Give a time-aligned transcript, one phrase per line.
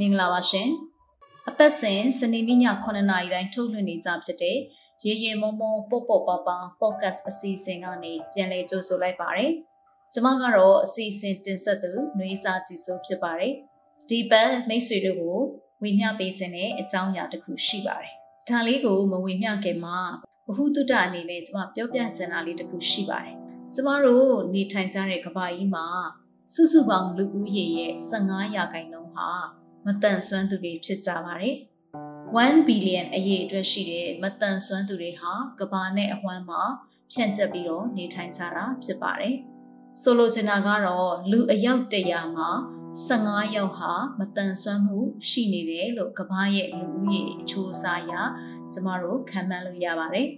[0.00, 0.70] မင်္ဂလာပါရှင်
[1.48, 4.58] အပတ်စဉ်စနေနေ့ည9:00နာရီတိုင်းထုတ်လွှင့်နေကြဖြစ်တဲ့
[5.04, 9.52] ရေရေမုံမုံပေါ့ပေါ့ပါပါ podcast အစီအစဉ်ကနေပြန်လည်ကြိုဆိုလိုက်ပါတယ်
[10.12, 13.54] ကျမကတော့အစီအစဉ်တင်ဆက်သူနှွေးစာစီဆိုဖြစ်ပါတယ်
[14.08, 15.38] ဒီပတ်မိတ်ဆွေတို့ကို
[15.82, 18.12] ဝေမျှပေးခြင်းနဲ့အကြောင်းအရာတစ်ခုရှိပါတယ်
[18.48, 19.98] ဒါလေးကိုမဝေမျှခင်မှာ
[20.46, 23.36] ဘ ഹു တုတအနေနဲ့ကျမပြောပြချင်တာလေးတစ်ခုရှိပါတယ်
[23.74, 25.86] ကျမတို့နေထိုင်ကြတဲ့ကမ္ဘာကြီးမှာ
[26.54, 29.30] စုစုပေါင်းလူဦးရေရဲ့15ရာခိုင်နှုန်းဟာ
[29.86, 31.56] မတန်ဆွမ်းသူတွေဖြစ်ကြပါတယ်
[32.42, 36.62] 1 billion အရေးအတွက်ရှိတဲ့မတန်ဆွမ်းသူတွေဟာကမ္ဘာနဲ့အဝန်းမှာ
[37.12, 39.36] ဖြန့်ကျက်ပြီးတော့နေထိုင်ကြတာဖြစ်ပါတယ်
[40.02, 42.50] ဆိုလိုချင်တာကတော့လူအယောက်100မှာ
[43.06, 44.98] 15ယောက်ဟာမတန်ဆွမ်းမှု
[45.28, 48.14] ရှိနေတယ်လို့ကမ္ဘာရဲ့လူဦးရေအချိုးအစားအရ
[48.72, 50.28] ကျမတို့ခံမှန်းလို့ရပါတယ်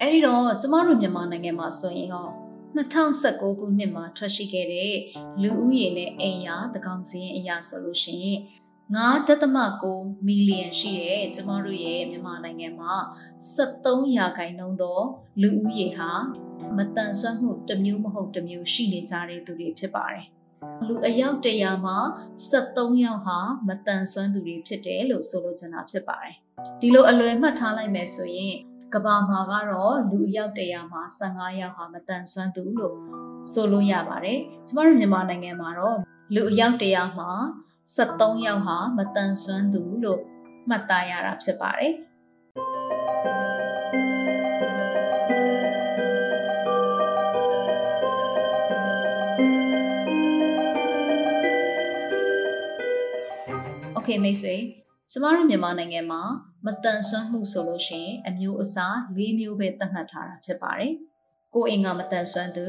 [0.00, 2.28] အဲဒီတော့ကျမတို့မြန်မာနိုင်ငံမှာဆိုရင်ရော
[2.76, 4.94] 2019ခုနှစ်မှာထွက်ရှိခဲ့တဲ့
[5.42, 8.38] လူဦးရေနဲ့အိမ်ယာတကောင်စီရင်အရာဆိုလို့ရှိရင်
[8.92, 12.94] 9.9မီလီယံရှိတဲ့ကျမတို့ရဲ့မြန်မာနိုင်ငံမှာ
[13.54, 15.00] 73ရာခိုင်နှုန်းသော
[15.42, 16.10] လူဦးရေဟာ
[16.76, 20.26] မတန်ဆွမ်းမှုတစ်မျိုးမဟုတ်တစ်မျိုးရှိနေကြတဲ့သူတွေဖြစ်ပါတယ်။
[20.86, 21.98] လူအယောက်100မှာ
[22.50, 26.34] 73ယောက်ဟာမတန်ဆွမ်းသူတွေဖြစ်တယ်လို့ဆိုလိုချင်တာဖြစ်ပါတယ်။
[26.80, 28.54] ဒီလိုအလွယ်မှတ်ထားလိုက်မယ်ဆိုရင်
[28.94, 32.96] ကဘာမှာကတော့လူအယောက်100မှာ15ယောက်ဟာမတန်ဆွမ်းသူလို့
[33.52, 35.98] ဆိုလို့ရပါတယ်။ကျမတို့မြန်မာနိုင်ငံမှာတော့
[36.34, 37.32] လူအယောက်100မှာ
[37.95, 40.21] 73ယောက်ဟာမတန်ဆွမ်းသူလို့
[40.69, 41.93] မှတ်သားရတာဖြစ်ပါတယ်
[53.93, 54.55] โอเคမိတ်ဆွေ
[55.11, 56.21] ကျမတို့မြန်မာနိုင်ငံမှာ
[56.65, 60.93] မတန်ဆွမ်းမှုဆိုလို့ရှိရင်အမျိုးအစား၄မျိုးပဲသတ်မှတ်ထားတာဖြစ်ပါတယ်။
[61.53, 62.65] ကိုယ်အင်ကမတန်ဆွမ်းသူ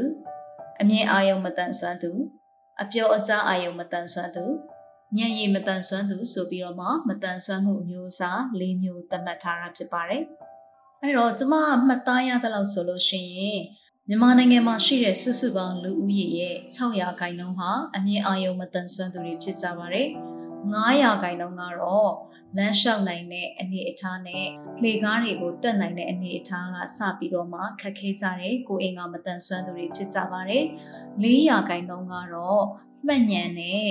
[0.80, 2.10] အမြင်အာယုံမတန်ဆွမ်းသူ
[2.82, 4.44] အပြောအကြားအာယုံမတန်ဆွမ်းသူ
[5.17, 10.23] ညံ့ရည်မတန်ဆွမ်းသူဆိုပြီးတော့မှမတန်ဆွမ်းမှုအမျိုးအစား၄မျိုးသတ်မှတ်ထားတာဖြစ်ပါတယ်။
[11.01, 11.53] အဲတော့ကျမ
[11.87, 13.61] မှတ်သားရသလောက်ဆိုလို့ရှိရင်
[14.07, 20.09] မြန်မာနိုင်ငံမှာရှိတဲ့စုစုပေါင်းလူဦးရေရဲ့600ခိုင်နှုန်းဟာအမြင့်အာရုံမတန်ဆွမ်းသူတွေဖြစ်ကြပါတယ်။
[20.71, 22.11] 900ခိုင်နှုန်းကတော့
[22.57, 24.45] လမ်းလျှောက်နိုင်တဲ့အနေအထားနဲ့
[24.81, 30.63] လှေကားတွေကိုတက်နိုင်တဲ့အနေအထားကစပြီးတော့မှခက်ခဲကြတယ်ကိုအင်ကမတန်ဆွမ်းသူတွေဖြစ်ကြပါတယ်
[31.23, 32.63] 400ခိုင်နှုန်းကတော့
[33.07, 33.87] မှတ်ညံနဲ့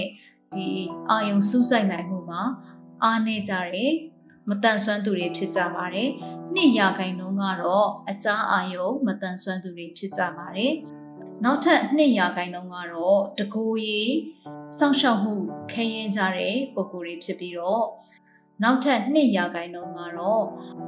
[0.54, 0.68] ဒီ
[1.10, 2.42] အာယုံစူးစိုက်နိုင်မှုမှာ
[3.04, 3.92] အားနေကြတယ်
[4.48, 6.10] မတန်ဆွမ်းသူတွေဖြစ်ကြပါတယ်
[6.54, 10.72] နှစ်ရာခိုင်နှုန်းကတော့အကြားအာယုံမတန်ဆွမ်းသူတွေဖြစ်ကြပါတယ်
[11.44, 14.02] နောက်ထပ်2ရာခိုင်နှုန်းကတော့တကိုယ်ရီ
[14.78, 15.34] စောင့်ရှောက်မှု
[15.72, 17.84] ခဲရင်ကြတဲ့ပုံကိုယ်တွေဖြစ်ပြီးတော့
[18.62, 20.44] နောက်ထပ်2ရာခိုင်နှုန်းကတော့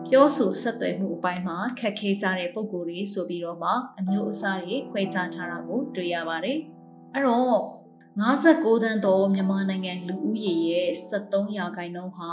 [0.09, 6.59] ပြောဆိုဆက်သွယ်မှုအပိုင်းမှာခက်ခဲကြတဲ့ပုံကိုယ်တွေဆိုပြီးတော့မှအမျိုးအစားတွေခွဲခြားထားတာကိုတွေ့ရပါတယ်
[7.13, 7.84] အဲ့တော့
[8.23, 12.33] 59တန်းသောမြန်မာနိုင်ငံလူဦးရေရဲ့73ရာခိုင်နှုန်းဟာ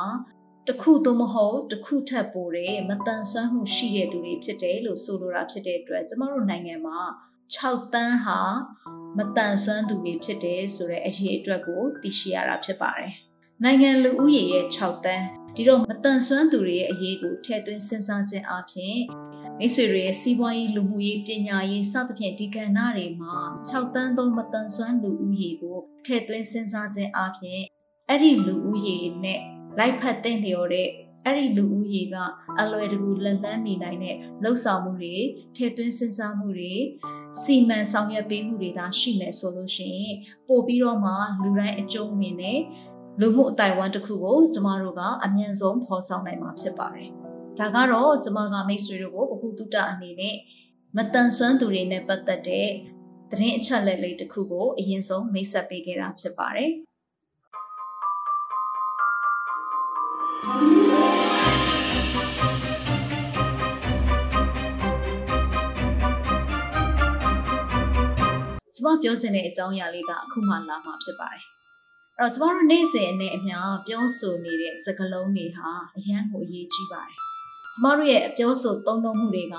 [0.67, 6.99] တခုသို့မဟုတ်တခုထပ်ပိုတဲ့မတန်ဆွမ်းမှုရှိတဲ့သူတွေဖြစ်တယ်လို့ဆိုလိုတာဖြစ်တဲ့အတွက်ကျမတို့နိုင်ငံမှာ
[7.55, 8.39] 6တန်းဟာ
[9.17, 13.11] မတန်ဆွမ်းသူတွေဖြစ်တယ်ဆိုတဲ့အရေးအတွက်ကိုသိရှိရတာဖြစ်ပါတယ်။
[13.63, 15.25] နိုင်ငံလူဦးရေရဲ့6တန်း
[15.55, 18.97] ဒီတော့မတန်ဆွမ်းသူတွေရဲ့အရေးကိုထည့်သွင်းစဉ်းစားခြင်းအပြင်
[19.63, 23.35] မိတ်ဆွေတွေရဲ့စီးပွားရေးလူမှုရေးပညာရေးစသဖြင့်ဒီကဏ္ဍတွေမှာ
[23.69, 27.61] 6တန်းသုံးမတန်ဆွမ်းလူဦးရေကိုထည့်သွင်းစဉ်းစားခြင်းအပြင်
[28.09, 29.39] အဲ့ဒီလူဦးရေနဲ့
[29.77, 30.89] လိုက်ဖက်တဲ့လျော်တဲ့
[31.25, 32.15] အဲ့ဒီလူဦးရေက
[32.59, 35.15] အလွယ်တကူလက်လန်းမိနိုင်တဲ့လှုပ်ဆောင်မှုတွေ
[35.55, 36.73] ထည့်သွင်းစဉ်းစားမှုတွေ
[37.43, 40.15] စီမံဆောင်ရွက်ပေးမှုတွေသာရှိမယ်ဆိုလို့ရှိရင်
[40.47, 41.11] ပို့ပြီးတော့မှ
[41.43, 42.59] လူတိုင်းအကျုံးဝင်တဲ့
[43.19, 47.11] လူမှုအတိုင်းဝမ်တစ်ခုကိုကျမတို့ကအမြန်ဆုံးဖော်ဆောင်နိုင်မှာဖြစ်ပါတယ်။
[47.59, 50.35] ဒါကတော့ကျမကမိတ်ဆွေတို့ကိုဘ ഹു တုတအနေနဲ့
[50.95, 52.69] မတန်ဆွမ်းသူတွေနဲ့ပတ်သက်တဲ့
[53.31, 56.71] သတင်းအချက်အလက်လေးတစ်ခုကိုအရင်ဆုံးမိတ်ဆက်ပေးခဲ့တာဖြစ်ပါတယ်။
[68.75, 71.43] ကျမပြောချင်တဲ့အကြောင်းအရာလေးကအခုမှလာမှာဖြစ်ပါတယ်။
[72.17, 73.57] အဲ့တော့ကျမတို့နေ့စဉ်နဲ့အမျှ
[73.87, 77.19] ပြောဆိုနေတဲ့စကားလုံးတွေဟာအရန်ကိုအရေးကြီးပါတယ်။
[77.73, 79.55] ကျမတို့ရဲ့အပြောဆိုသုံးနှုန်းမှုတွေက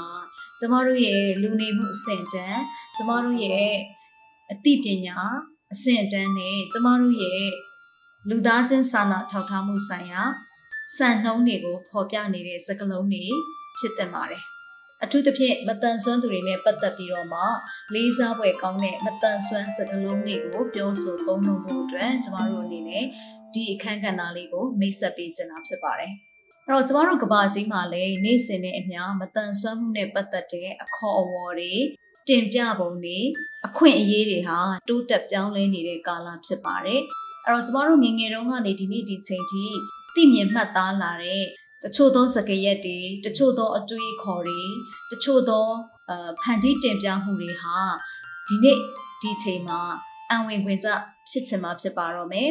[0.61, 2.63] ကျမတို့ရဲ့လူနေမှုအဆင့်တန်း
[2.97, 3.73] ကျမတို့ရဲ့
[4.53, 5.19] အသိပညာ
[5.73, 7.45] အဆင့်တန်းနဲ့ကျမတို့ရဲ့
[8.29, 10.23] လူသားချင်းစာနာထောက်ထားမှုဆိုင်ရာ
[10.97, 13.25] စံနှုန်းတွေကိုဖော်ပြနေတဲ့စကားလုံးတွေ
[13.79, 14.43] ဖြစ်တဲ့ပါတယ်
[15.05, 17.41] အထူးသဖြင့်မတန်ဆွမ်းသူတွေနဲ့ပတ်သက်ပြီးတော့မှ
[17.95, 23.05] လေးစားပွဲကောင်းတဲ့မတန်ဆွမ်းစကားလုံးတွေကိုပြောဆိုသုံးနှုန်းဖို့အတွက်ကျမတို့အနေနဲ့
[23.55, 26.15] ဒီအခန်းကဏ္ဍလေးကိုမိတ်ဆက်ပေးချင်တာဖြစ်ပါတယ်။
[26.73, 31.75] အဲ့တော့ကျမတို့ကဘာကြီးမှာလည်းနေ့စဉ်နဲ့အမျှမတန်ဆွမ်းမှုနဲ့ပတ်သက်တဲ့အခေါ်အဝေါ်တွေ
[32.29, 33.19] တင်ပြပုံတွေ
[33.67, 34.59] အခွင့်အရေးတွေဟာ
[34.89, 37.03] တိုးတက်ပြောင်းလဲနေတဲ့ကာလဖြစ်ပါတယ်
[37.45, 39.65] အဲ့တော့ကျမတို့ငငယ်တုန်းကနေဒီနေ့ဒီချိန်ထိ
[40.15, 41.45] သိမြင်မှတ်သားလာတဲ့
[41.85, 44.63] တချို့သောစကားရက်တွေတချို့သောအတွေးခေါ်တွေ
[45.11, 45.67] တချို့သော
[46.11, 47.77] အဖန်တီးတင်ပြမှုတွေဟာ
[48.49, 48.79] ဒီနေ့
[49.23, 49.81] ဒီချိန်မှာ
[50.31, 50.89] အံဝင်ခွင်ကြ
[51.31, 52.51] ဖြစ်ချင်မှာဖြစ်ပါတော့မယ်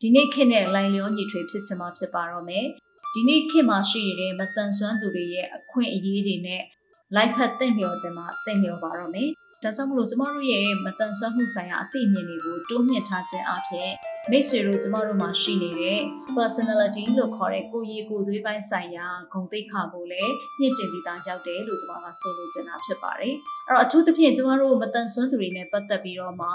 [0.00, 2.66] ဒီနေ့ခေတ်နဲ့လိုင်လျောညီထွေဖြစ်ချင်မှာဖြစ်ပါတော့မယ်
[3.14, 6.62] ဒီနေ့ခေတ်မှာရှိနေတဲ့မတန်ဆွမ်းသူတွေရဲ့အခွင့်အရေးတွေနဲ့
[7.14, 9.30] လိုက်ဖက်တင့်လျော်ခြင်းမှာတင့်လျော်ပါတော့မယ်
[9.62, 13.90] ဒါကြောင့်မလို့ကျမတို့ရဲ့မတန်ဆွမ်းမှုဆိုင်ရာအသိဉာဏ်တွေကိုတိုးမြင့်ထားခြင်းအပြင်
[14.30, 16.00] မိတ်ဆွေတို့ကျမတို့မှာရှိနေတဲ့
[16.36, 23.34] personality လို့ခေါ်တဲ့ကိုယ်ရည်ကိုယ်သွေးပိုင်းဆိုင်ရာဂုဏ်သိက္ခာကိုလည်းညှင့်တင်ပြီးသားရောက်တယ်လို့ကျမကဆိုလိုချင်တာဖြစ်ပါတယ်။
[23.68, 26.48] အဲ့တော့အထူးသဖြင့်ကျမတို့မတန်ဆွမ်းသူတွေနဲ့ပတ်သက်ပြီးတော့မှ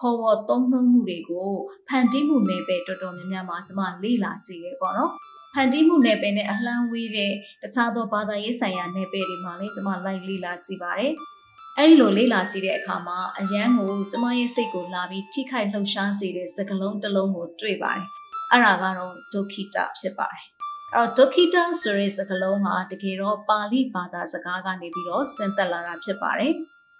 [0.00, 1.50] ခေါ်ဝေါ်သုံးနှုန်းမှုတွေကို
[1.88, 5.12] ဖန်တီးမှုနယ်ပယ်တော်တော်များများမှာကျမလေ့လာကြည့်ရပေါ့နော်။
[5.54, 11.12] ဖန်တီးမှုနယ်ပယ်နဲ့အလှမ်းဝေးတဲ့တခြားသောဘာသာရေးဆိုင်ရာနယ်ပယ်တွေမှာလည်းကျမလိုက်လေ့လာကြည့်ပါတယ်။
[11.78, 18.06] အဲ့ဒီလိုလေ့လာကြည့်တဲ့အခါမှာအရန်ကိုကျမရဲ့စိတ်ကိုလာပြီးထိခိုက်လှုပ်ရှားစေတဲ့စကားလုံးတစ်လုံးကိုတွေ့ပါတယ်။
[18.52, 20.44] အဲ့ဒါကတော့ဒုက္ခိတဖြစ်ပါတယ်။
[20.94, 26.52] အဲ့တော့ဒုက္ခိတဆိုတဲ့စကားလုံးဟာတကယ်တော့ပါဠိဘာသာစကားကနေပြီးတော့ဆင်းသက်လာတာဖြစ်ပါတယ်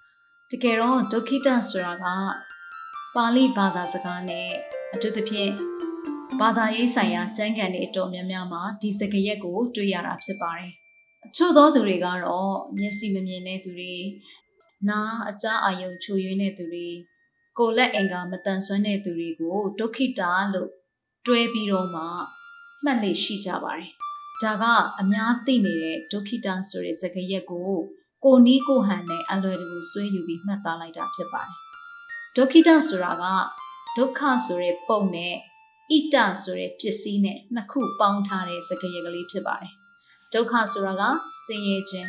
[0.50, 2.06] ။တကယ်တော့ဒုက္ခိတဆိုတာက
[3.16, 4.48] ပါဠိဘာသာစကားနဲ့
[4.94, 5.52] အထူးသဖြင့်
[6.40, 10.72] ဘာသာရေးဆိုင်ရာကျမ်းဂန်တွေအတော်များများမှာဒီစကားရက်ကိုတွေ့ရတာဖြစ်ပါတယ်။
[11.26, 13.94] အချို့သောသူတွေကတော့မျက်စိမမြင်တဲ့သူတွေ
[14.88, 16.88] နားအကြားအာယုံချိုယွင်းတဲ့သူတွေ
[17.58, 20.70] ကိုလက်အင်္ဂါမတန်ဆွမ်းတဲ့သူတွေကိုဒုက္ခိတာလို့
[21.26, 22.02] တွဲပြီးတော့မှ
[22.84, 23.90] မှတ်လေရှိကြပါတယ်။
[24.42, 24.64] ဒါက
[25.00, 27.70] အများသိနေတဲ့ဒုက္ခိတာဆိုတဲ့စကားရက်ကို
[28.24, 31.54] ကိုနီးကိုဟန်နဲ့အလွယ်တကူဆွဲယူပြီးမှတ်သားလိုက်တာဖြစ်ပါတယ်။
[32.36, 33.24] ဒုက္ခိတာဆိုတာက
[33.96, 35.34] ဒုက္ခဆိုတဲ့ပုံနဲ့
[35.96, 39.72] ဣတဆိုတဲ့ပစ္စည်းနဲ့နှစ်ခုပေါင်းထားတဲ့စကားရက်ကလေးဖြစ်ပါတယ်။
[40.32, 41.02] ဒုက္ခဆိုတာက
[41.44, 42.08] ဆင်းရဲခြင်း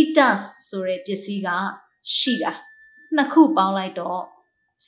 [0.00, 0.18] ဣတ
[0.68, 1.48] ဆိုတဲ့ပစ္စည်းက
[2.16, 2.52] ရှိတာ
[3.16, 4.22] နှစ်ခုပေါင်းလိုက်တော့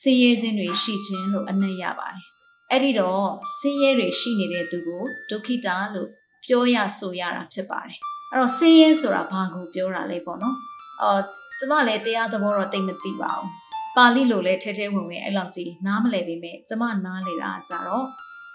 [0.00, 2.22] ဆင်းရဲခြင်းတွေရှိခြင်းလို့အနက်ရပါတယ်
[2.70, 3.28] အဲ့ဒီတော့
[3.58, 6.08] ဆင်းရဲတွေရှိနေတဲ့သူကိုဒုက္ခိတာလို့
[6.44, 7.98] ပြောရဆိုရတာဖြစ်ပါတယ်
[8.30, 10.56] အဲ့တော့ဆင်းရဲဆိုတာဘာကိုပြောတာလဲပေါ့နော်
[11.02, 11.22] အော်
[11.58, 13.63] ကျမလည်းတရားသဘောတော့တိတ်မသိပါဘူး
[13.96, 18.06] ပါဠိလိုလည်းထဲထဲဝင်ဝင်အဲ့လောက်ကြီးနားမလည်ပေမဲ့ကျမနားလေတာကြတော့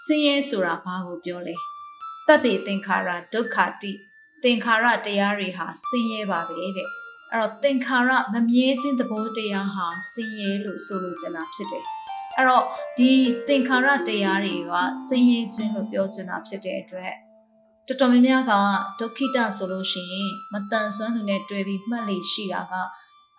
[0.04, 1.54] ဆင်းရဲဆိုတာဘာကိုပြောလဲ
[2.26, 3.92] တပ်ပေသင်္ခါရဒုက္ခတိ
[4.42, 6.86] သင်္ခါရတရားတွေဟာဆင်းရဲပါပဲတဲ့အဲ့
[7.40, 11.84] တော့သင်္ခါရမမြဲခြင်းသဘောတရားဟာဆင်းရဲလို့ဆိုလိုချင်တာဖြစ်တယ်
[12.36, 12.64] အဲ့တော့
[12.98, 13.10] ဒီ
[13.48, 14.72] သင်္ခါရတရားတွေက
[15.06, 17.14] ဆင်းရဲခြင်းလို့ပြောချင်တာဖြစ်တဲ့အတွက်
[17.86, 18.52] တော်တော်များများက
[19.00, 22.74] ဒုက္ခိတဆိုလို့ရှိရင်မတန်ဆွမ်းသူနဲ့တွေ့ပြီးမှတ်လေရှိတာက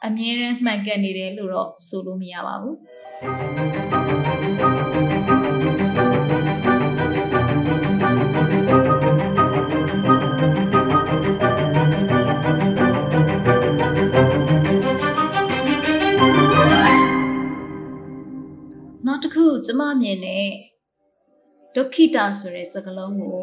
[0.05, 2.77] အမြဲတမ်းမှန်ကန်နေတယ်လို့တော့ဆိုလို့မရပါဘူး
[19.65, 20.47] ကျမမြင်တဲ့
[21.75, 23.41] ဒုက္ခိတာဆိုတဲ့စကားလုံးကို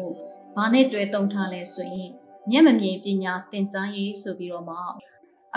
[0.55, 2.11] ဘာနဲ့တွဲသုံးထားလဲဆိုရင်
[2.49, 4.77] မျက်မမြင်ပညာသင်ကြားရေးဆိုပြီးတော့မှ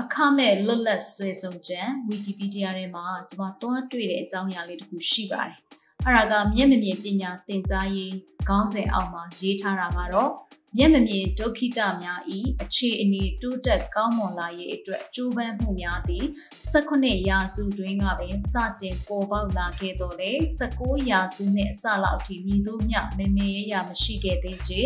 [0.00, 5.56] အခမဲ့လွတ်လပ်ဆွေဆုံးချက် Wikipedia ထဲမှာကျမတွားတွေ့တဲ့အကြောင်းအရာလေးတစ်ခုရှိပါတယ်။
[6.04, 8.14] အဲ့ဒါကမျက်မမြင်ပညာသင်ကြားရေး
[8.48, 10.32] ခေါင်းစဉ်အောက်မှာရေးထားတာကတော့
[10.76, 16.24] မျက်မမြင်ဒုက္ခိတများဤအခြေအနေတိုးတက်ကောင်းမွန်လာရေးအတွက်ကြိုးပမ်းမှုများသည်
[16.72, 20.32] 18ရာစုတွင်ကပင်စတင်ပေါ်ပေါက်လာခဲ့တော်လဲ
[20.70, 24.80] 19ရာစုနှင့်အစလောက်အထိမြည်သူမျှမေမေရရမရှိခဲ့သေးချေ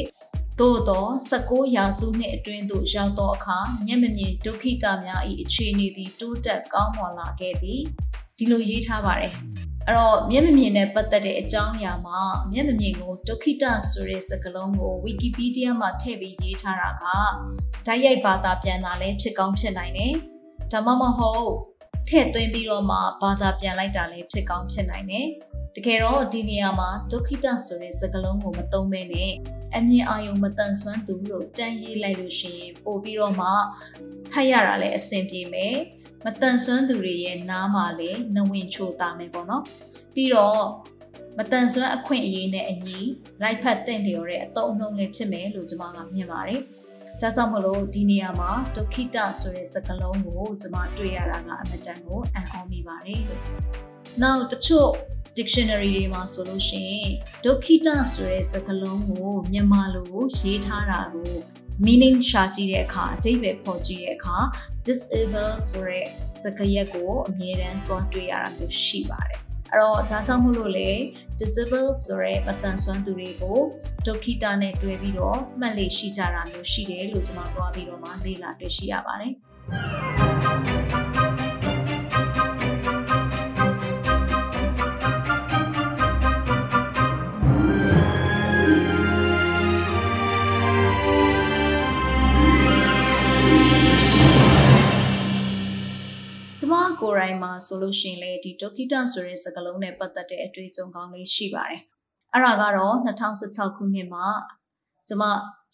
[0.60, 7.80] သို့သော19ရာစုနှစ်အတွင်းသို့ရောက်သောအခါမျက်မမြင်ဒုက္ခိတများ၏အခြေအနေသည်တိုးတက်ကောင်းမွန်လာခဲ့သည်
[8.38, 9.32] ဒီလိုရေးထားပါတယ်
[9.86, 12.20] အဲ့တော့မျက်မမြင်နဲ့ပတ်သက်တဲ့အကြောင်းအရာမှာ
[12.52, 17.04] မျက်မမြင်ကိုဒုက္ခိတဆိုတဲ့စကားလုံးကို Wikipedia မှာထည့်ပြီးရေးထားတာက
[17.86, 20.14] ဓာတ်ရိုက်ဘာသာပြန်တာလည်းဖြစ်ကောင်းဖြစ်နိုင်တယ်။
[20.72, 21.48] ဒါမှမဟုတ်
[22.08, 25.26] ထည့်သွင်းပြီးတော့မှဘာသာပြန်လိုက်တာလည်းဖြစ်ကောင်းဖြစ်နိုင်တယ်။
[25.76, 29.32] တကယ်တော့ဒီနေရာမှာဒုက္ခိတဆိုတဲ့စကားလုံးကိုမသုံးဘဲနဲ့
[29.76, 33.49] အမြင်အာရုံမတန်ဆွမ်းသူလို့တန်းရေးလိုက်လို့ရှိရင်ပို့ပြီးတော့မှ
[34.33, 35.76] ဖတ်ရတာလည်းအဆင်ပြေမယ်။
[36.25, 39.62] မတန်ဆွမ်းသူတွေရဲ့နားမှာလည်းနဝင်ချိုတာမယ်ပေါ့နော်
[40.14, 40.62] ပြီးတော့
[41.38, 43.00] မတန်ဆွမ်းအခွင့်အရေးနဲ့အညီ
[43.42, 46.61] လိုက်ဖက်တဲ့လျော်တဲ့အတုံးအနှုံးလေးဖြစ်မယ်လို့ကျွန်မကမြင်ပါတယ်
[47.21, 53.42] ဒါကြောင့်မလို့ဒီနေရာမှာဒုက္ခိတဆိုတဲ့စကားလုံးကိုကျွန်မတွေ့ရတာကအမတန်ကိုအံ့ဩမိပါတယ်လို့။
[54.23, 54.90] Now တချို့
[55.38, 57.10] dictionary တွေမှာဆိုလို့ရှိရင်
[57.44, 61.32] ဒုက္ခိတဆိုတဲ့စကားလုံးကိုမြန်မာလိုရေးထားတာကို
[61.84, 64.36] meaning ရှာကြည့်တဲ့အခါအတိတ်ပဲပေါ်ကြည့်တဲ့အခါ
[64.86, 66.06] disable ဆိုတဲ့
[66.40, 69.40] စကားရပ်ကိုအမြဲတမ်းသွားတွေ့ရတာမျိုးရှိပါတယ်
[69.72, 70.90] အဲ့တော့ဒါကြောင့်မို့လို့လေ
[71.40, 73.58] disable ဆိုရဲမတန်ဆွမ်းသူတွေကို
[74.06, 80.75] ဒုက္ခိတနဲ့တွဲပြီးတော့မှတ်လေရှိကြတာမျိုးရှိတယ်လို့ကျွန်တော်ပြောပြီးတော့မှလေ့လာတွေ့ရှိရပါတယ်
[97.00, 101.80] ကိုယ်တိုင်မှာဆိုလို့ရှိရင်လေဒီဒုက္ခိတဆိုတဲ့စကားလုံးနဲ့ပတ်သက်တဲ့အတွေ့အကြုံကောင်းလေးရှိပါတယ်
[102.32, 104.26] အဲ့ဒါကတော့2016ခုနှစ်မှာ
[105.08, 105.23] ကျမ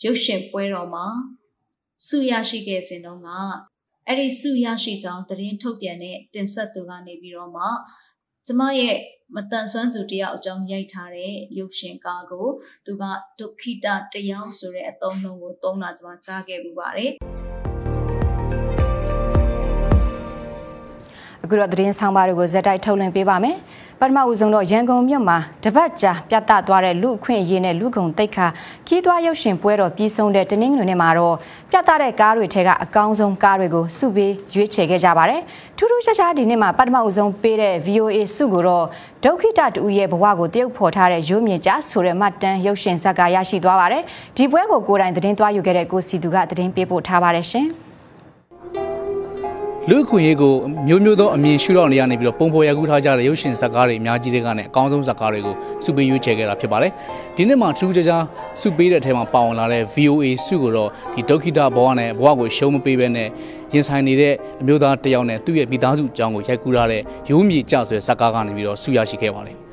[0.04, 1.06] ရုပ်ရှင်ပွဲတော်မှာ
[2.08, 3.28] စုရရှိခဲ့စဉ်တုန်းက
[4.06, 7.64] အဲ့ဒီစုရရှိကြောင်းသတင်းထုတ်ပြန်တဲ့တင်ဆက်သူကနေပြီးတော့မှ
[8.46, 8.96] ကျမရဲ့
[9.34, 12.48] မတန်ဆွမ်းသူတယောက်အကြောင်းရိုက်ထားတဲ့ရုပ်ရှင်ကားကို
[12.86, 13.04] သူက
[13.40, 17.12] ဒုက္ခိတတယောက်ဆိုတဲ့အသုံးနှုန်းကိုသုံးတာကျမကြားခဲ့ပူပါတယ်
[21.52, 23.56] အခုတော့သတင်းဆောင်ပါတွေကိုဇက်တိုက်ထုတ်လွှင့်ပေးပါမယ်။
[24.00, 28.46] ပထမဦးဆုံးတော့ရန်ကုန်မြို့မှာတပတ်ကြာပြသသွားတဲ့လူအခွင့်အရေးနဲ့လူကုန်တိတ်ခါ
[28.86, 31.36] ခီးသွွားရုပ်ရှင်ပွဲတော်ပြီးဆုံးတဲ့တနင်္ဂနွေနေ့မှာတော့
[31.70, 35.40] ပြသတဲ့ကားတွေထဲကအကောင်းဆုံးကားတွေကိုစုပေးရွေးချယ်ခဲ့ကြပါတယ်။
[35.76, 38.86] ထူးထူးခြားခြားဒီနေ့မှာပထမဦးဆုံးပေးတဲ့ VOA စုကိုတော့
[39.24, 44.02] ဒုက္ခိတတူရဲ့ဘဝကိုတရုပ်ဖော်ထားတဲ့ရိုးမြင့်ကြဆိုတဲ့မှတ်တမ်းရုပ်ရှင်ဇာတ်ကားရရှိသွားပါတယ်။
[44.36, 47.68] ဒီပွဲကိုကိုယ်တိုင်သတင်းသွားယူခဲ့တဲ့ကိုစီသူကသတင်းပေးပို့ထားပါတယ်ရှင်။
[49.90, 50.52] လူခွင့်ရေးကို
[50.88, 56.92] မျိုးမျိုးသောအမြင်ရှုထောင့်တွေကနေပြီးတော့ပုံဖော်ရကူးထားကြတဲ့ရုပ်ရှင်ဇာတ်ကားတွေအများကြီးတွေကနေအကောင်းဆုံးဇာတ်ကားတွေကိုစုပေးရွေးချယ်ခဲ့တာဖြစ်ပါတယ်။
[57.36, 58.22] ဒီနေ့မှာထူးခြားခြား
[58.60, 63.28] စုပေးတဲ့အထက်မှာပါဝင်လာတဲ့ VOA စုကိုတော့ဒီဒုက္ခိတဘဝနဲ့ဘဝကိုရှုံးမပေးဘဲနဲ့
[63.74, 69.58] ရင်ဆိုင်နေတဲ့အမျိုးသားတယောက်နဲ့သူ့ရဲ့မိသားစုအကြောင်းကိုရိုက်ကူးထားတဲ့ရိုးမြေကြဆိုတဲ့ဇာတ်ကားကနေပြီးတော့စုရရှိခဲ့ပါတယ်။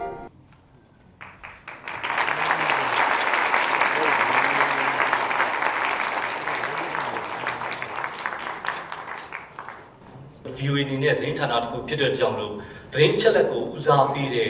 [10.60, 12.54] VOA အနေနဲ့သတင်းဌာနတစ်ခုဖြစ်တဲ့ကြောင့်လို့
[12.94, 14.50] သတင်းချက်လက်ကိုဦးစားပေးတဲ့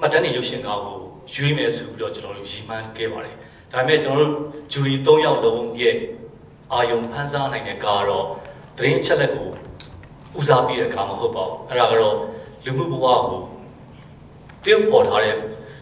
[0.00, 0.98] မှတ်တမ်းတွေရုပ်ရှင်ကားကို
[1.34, 3.34] ရွေးမယ်ဆိုပြီးတော့ကျွန်တော်တို့ရည်မှန်းခဲ့ပါတယ်။
[3.72, 5.96] ဒါပေမဲ့ကျွန်တော်တို့ဂျူရီ၃ယောက်လုံးရဲ့
[6.72, 8.26] အာယုံဖန်ဆားနိုင်တဲ့ကားတော့
[8.76, 9.48] သတင်းချက်လက်ကို
[10.38, 12.16] ဦးစားပေးတဲ့ကားမဟုတ်ပါဘူး။အဲ့ဒါကတော့
[12.64, 13.40] လူမှုဘဝကို
[14.64, 15.36] တရုပ်ဖော်ထားတဲ့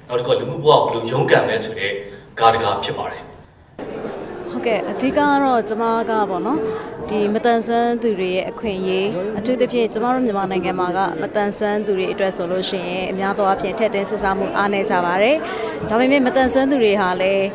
[0.09, 1.93] နောက်တစ်ခါလူမှုဘဝကိုဘယ်လိုရုန်းကန်လဲဆိုတဲ့
[2.41, 3.23] ကားတကားဖြစ်ပါတယ်။
[4.61, 6.59] ဟုတ်ကဲ့အဓိကကတော့ကျမကပေါ့နော်
[7.09, 15.37] ဒီမတန်ဆွမ်းသူတွေရဲ့အခွင့်အရေးအထူးသဖြင့်ကျမတို့မြန်မာနိုင်ငံမှာကမတန်ဆွမ်းသူတွေအတွက်ဆိုလို့ရှိရင်အများသောအားဖြင့်ထက်သွင်းစစ်စားမှုအားနည်းကြပါတယ်
[15.89, 17.47] ဒါပေမဲ့မတန်ဆွမ်းသူတွေဟာလည်း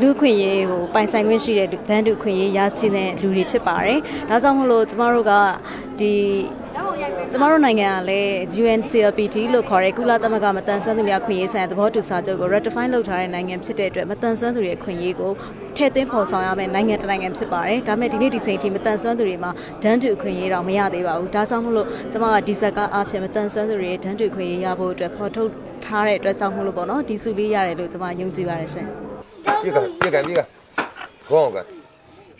[0.00, 5.32] လူခွင့်ရေးကိုပိုင်ဆိုင်ခွင့်ရှိတဲ့ဗန်းတူခွင့်ရေးရရှိတဲ့လူတွေဖြစ်ပါတယ်ဒါကြောင့်မို့လို့ကျမတို့က
[5.98, 6.12] ဒီ
[7.32, 15.32] ကျမတို့နိုင်ငံကလည်း UNCLPT လို့ခေါ်တဲ့ကုလသမဂ္ဂမတန်ဆွမ်းသူများခွင့်ရေးဆိုင်ရာသဘောတူစာချုပ်ကို ratify လုပ်ထားတဲ့နိုင်ငံဖြစ်တဲ့အတွက်မတန်ဆွမ်းသူတွေရဲ့ခွင့်ရေးကို
[15.76, 19.50] ထည့်သွင်းဖော်ဆောင်ရမယ့်နိုင်ငံတစ်နိုင်ငံဖြစ်ပါတယ်။ဒါမဲ့ဒီနေ့ဒီချိန်ထိမတန်ဆွမ်းသူတွေမှာ
[19.82, 25.50] ဒန်းတူခွင့်ရေးတော့မရသေးပါဘူး။ဒါကြောင့်မို့လို့ကျမကဒီဇက်ကားအဖြစ်မတန်ဆွမ်းသူတွေရဲ့ဒန်းတူခွင့်ရေးရဖို့အတွက်ဖော်ထုတ်
[25.84, 28.86] ထားတဲ့အတွက်ကြောင့်မို့လို့ပေါ့နော်ဒီစုလေးရတယ်လို့ကျမယုံကြည်ပါတယ်ရှင်။
[29.62, 30.40] ပြကပြကပြက
[31.28, 31.81] ခေါင်းက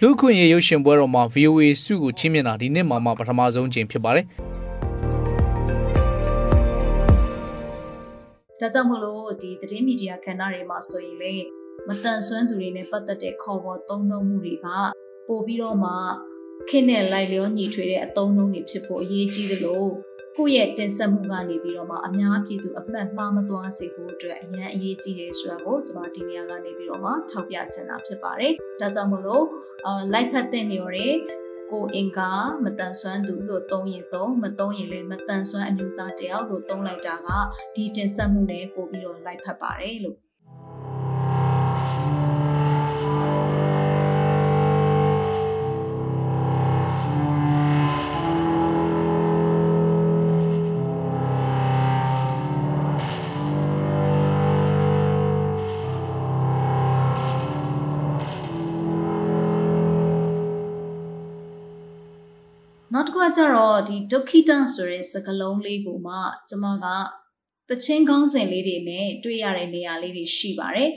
[0.05, 4.25] လူခွင့်ရေးရုပ်ရှင်ပွဲတော်မှာ VOA စုကိုချင်းမြင်တာဒီနှစ်မှာမှပထမဆုံးချိန်ဖြစ်ပါတယ်။
[8.61, 11.35] ဒါကြောင့်မလို့ဒီသတင်းမီဒီယာကဏ္ဍတွေမှာဆိုရင်လေ
[11.89, 14.67] မတန်ဆွမ်းသူတွေနဲ့ပတ်သက်တဲ့ခေါ်ပေါ်သုံးနှုန်းမှုတွေက
[15.29, 15.93] ပို့ပြီးတော့မှ
[16.69, 19.85] ခင်းနဲ့လိုက်လျောညီထွေတဲ့အသုံးနှုန်းတွေဖြစ်ဖို့အရေးကြီးသလို
[20.37, 29.45] ကိုယ့်ရဲ့တင်ဆက်မှုကနေပြီးတော့မှအများပြည်သူအမှတ်မှားမသွားစေဖို့အတွက်အရန်အရေးကြီးတယ်ဆိုတာကိုကျွန်မဒီနေရာကနေပြီးတော့မှထောက်ပြချင်တာဖြစ်ပါတယ်။ဒါကြောင့်မလို့
[29.87, 31.15] အာ live ဖတ်တဲ့နေရတဲ့
[31.73, 32.31] ကိုအင်္ဂါ
[32.65, 37.29] မတန်ဆွမ်းသူလို့သုံးရင်သုံးမသုံးရင်လည်းမတန်ဆွမ်းအမျိုးသားတယောက်လို့သုံးလိုက်တာက
[37.75, 40.19] ဒီတင်ဆက်မှုနဲ့ပို့ပြီးတော့လိုက်ဖတ်ပါတယ်လို့
[63.27, 66.17] က်တစ်ခုကကျတော့ဒီဒုက္ခိတဆိုတဲ့စကားလုံးလေးကိုမှ
[66.49, 66.87] ကျမက
[67.69, 70.91] တချင်းကောင်းစဉ်လေးတွေနဲ့တွေ့ရတဲ့နေရာလေးတွေရှိပါတယ်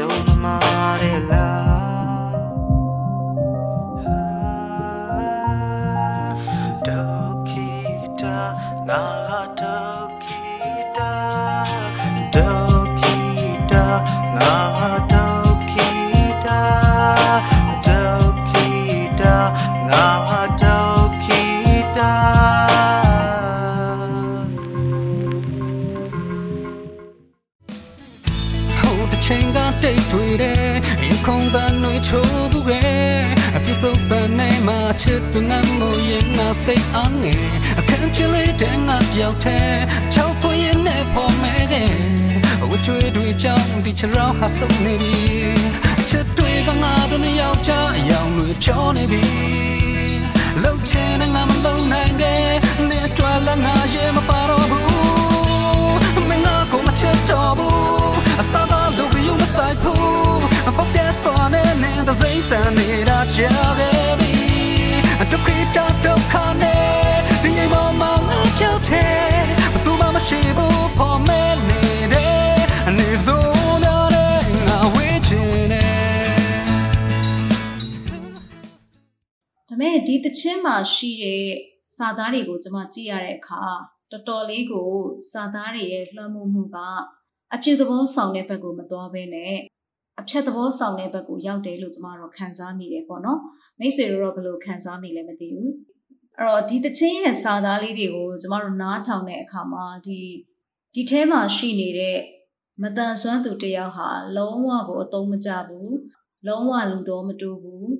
[0.00, 0.29] ချိ
[36.70, 37.44] စိတ်အားငယ်
[37.78, 39.70] အခန်းချလေးတဲ့ငါပြောက်တဲ့
[40.14, 41.92] ချောက်ဖွရင်နဲ့ပေါ်မဲတဲ့
[42.70, 45.14] ဝချွေတွေကြောင့်ဒီချရောဟာဆုံးနေပြီ
[46.08, 49.24] ချစ်တွေကငါတို့နဲ့ယောက်ျားအယောင်တွေဖြောနေပြီ
[50.62, 52.44] လှုပ်ချင်တဲ့ငါမလုံနိုင်တဲ့
[52.88, 60.40] နဲ့တွာလာငါရဲ့မပါတော့ဘူးမင်းငါကိုမချစ်တော့ဘူးအစားတော့လူယူမဆိုင်ဘူး
[60.76, 64.39] ပေါက်ပြဆော်နေနေတဲ့စိတ်ဆန်နေတာကြားခဲ့ပြီ
[65.32, 69.30] ဒုက္ခတာဒုက္ခနဲ့ဒီမောင်မောင်ချောက်တဲ့
[69.84, 71.82] သူမမရှိဘူးပေါ်မဲနေ
[72.12, 72.56] တဲ့
[72.88, 76.30] အနေစိုးများတဲ့ငါဝေးချင်တယ်
[79.68, 81.44] ဒါပေမဲ့ဒီသချင်းမှာရှိတဲ့
[81.96, 83.62] စာသားတွေကိုကျွန်မကြည့်ရတဲ့အခါ
[84.10, 84.90] တော်တော်လေးကို
[85.32, 86.76] စာသားတွေရဲ့လွှမ်းမိုးမှုက
[87.54, 89.56] အပြုသဘောဆောင်တဲ့ဘက်ကိုမသွားဘဲနဲ့
[90.20, 93.40] အဖြတ်သဘောဆောင်တဲ့ဘက်ကိုရောက်တယ်လို့ကျွန်မတို့ခံစားမိတယ်ပေါ့နော်
[93.78, 95.72] မိတ်ဆွေတို့တော့ဘယ်လိုခံစားမိလဲမသိဘူး
[96.38, 100.20] အဲ့တော့ဒီသချင်းရဲ့စာသားလေးတွေကိုကျွန်မတို့နားထောင်တဲ့အခါမှာဒီ
[100.94, 102.18] ဒီထဲမှာရှိနေတဲ့
[102.82, 105.94] မတန်ဆွမ်းသူတယောက်ဟာလုံးဝကိုအသုံးမကျဘူး
[106.46, 107.90] လုံးဝလူတော်မတူဘူး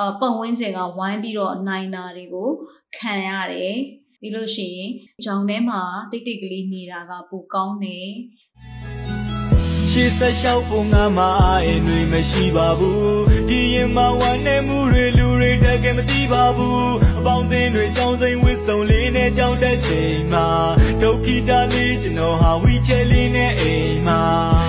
[0.00, 2.50] အပတ်ဝန်းကျင်ကဝိုင်းပြီးတော့နိုင်တာတွေကို
[2.96, 3.76] ခံရတယ်
[4.20, 4.90] ပြီးလို့ရှိရင်
[5.24, 5.80] ဂျောင်ထဲမှာ
[6.10, 8.08] တိတ်တိတ်ကလေးနေတာကပိုကောင်းတယ်
[9.98, 11.20] ရှေ့ဆက်လျှောက်ဖို့ငါမ
[11.66, 20.48] အိမ်တွေမရှိပါဘူးဒီရင်မှာဝမ်းနေမှုတွေလူတွေတကယ်မသိပါဘူးအပေါင်းအသင်းတွေကြောင်းစိမ်ဝစ်စုံလေးနဲ့ကြောင်းတဲ့ချိန်မှာ
[21.02, 24.22] ဒုက္ခိတလေးကျွန်တော်ဟာဝီချဲလေးနဲ့အိမ်မှာ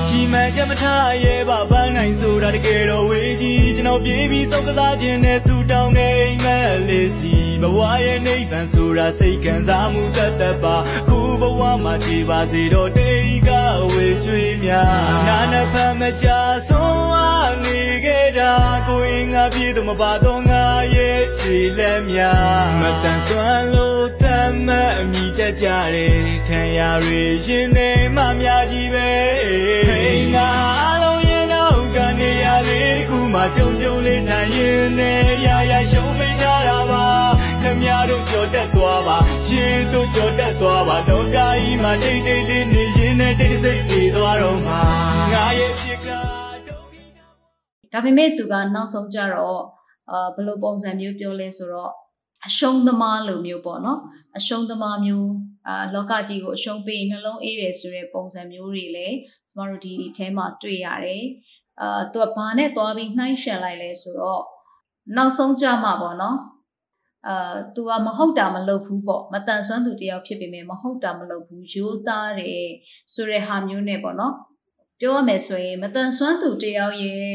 [0.07, 10.75] ရှိမှန်ကြမထားရဲ့ပါပန်းနိုင်ဆိုတာတကယ်တော့ဝေးကြီးကျွန်တော်ပြေးပြီးစောက်ကစားခြင်းနဲ့ဆူတောင်းနေအိမ်မက်လေးစီဘဝရဲ့နိဗ္ဗာန်ဆိုတာစိတ်ခံစားမှုတတ်တတ်ပါ
[11.07, 13.09] ခုဘဝမှာကြည်ပါစေတော့တေ
[13.48, 13.50] က
[13.92, 16.27] ဝေကျွေးများနာနဖမ်းမကြ
[16.68, 18.54] ဆုံးအားနေခဲ့ တာ
[18.88, 20.64] ကိုယ်ငါပြေတော့မပါတော့ငါ
[20.96, 24.70] ရဲ့ခြေလက်များမတန်ဆွမ်းလို့တမ်းမ
[25.00, 29.10] အမိတက်ကြတယ်ထံရတွေရှင်နေမှများကြီးပဲ
[29.88, 30.02] ဟိ
[30.36, 30.50] ငါ
[30.84, 37.06] အလုံးရင်တော့ကနေရလေးတစ်ခုမှကြုံကြုံလေးထိုင်ရင်နဲ့ရရရှုံးမိထားတာပါ
[37.62, 44.82] ခမရတို့ကြော်တက်သွားပါရှင်တို့ကြော်တက်သွားပါတော့ကာကြီးမှတိတ်တိတ်လေးနေရင်နဲ့တိတ်စိတ်နေသွားတော့မှာ
[45.34, 46.47] ငါရဲ့ဖြစ်ကဒုက္ခ
[47.94, 49.62] ဒါပေမဲ့သူကနောက်ဆုံးကြတော့
[50.12, 51.94] အာဘယ်လိုပုံစံမျိုးပြောလဲဆိုတော့
[52.48, 54.00] အရှုံးသမားလိုမျိုးပေါ့နော်
[54.38, 55.30] အရှုံးသမားမျိုး
[55.68, 59.18] အာလောကကြီးကိုအရှုံးပေးရင်နှလုံးအေးတယ်ဆိုတဲ့ပုံစံမျိုးတွေလည်း
[59.50, 61.26] ကျမတို့ဒီထဲမှာတွေ့ရတယ်
[61.82, 64.44] အာသူကဘာနဲ့သွားပြီးနှိုင်းယှဉ်လိုက်လဲဆိုတော့
[65.16, 66.38] နောက်ဆုံးကြမှာပေါ့နော်
[67.28, 72.66] အာသူကမဟုတ်တာမလုပ်ဘူးပေါ့မတန်ဆွမ်းသူတယောက်ဖြစ်ပေမဲ့မဟုတ်တာမလုပ်ဘူးရိုးသားတယ်
[73.14, 74.34] ဆိုတဲ့ဟာမျိုးနဲ့ပေါ့နော်
[75.00, 77.26] ပြောရမယ်ဆိုရင်မတန်ဆွမ်းသူတယောက်ရဲ့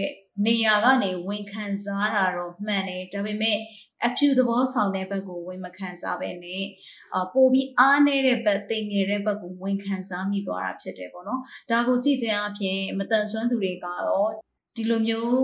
[0.47, 3.59] နေရာကနေဝန်ခံစားတာတော့မှန်တယ်ဒါပေမဲ့
[4.07, 6.65] အဖြူသဘောဆောင်တဲ့ဘက်ကိုဝန်မခံစားပဲနဲ့
[7.17, 11.41] အပိုပြီးအားနေတဲ့ဘက်တင်ငယ်တဲ့ဘက်ကိုဝန်ခံစားမိသွားတာဖြစ်တယ်ပေါ့နော်
[11.71, 14.31] ဒါကိုကြည့်ခြင်းအပြင်မတန်ဆွမ်းသူတွေကတော့
[14.77, 15.39] ဒီလိုမျိုး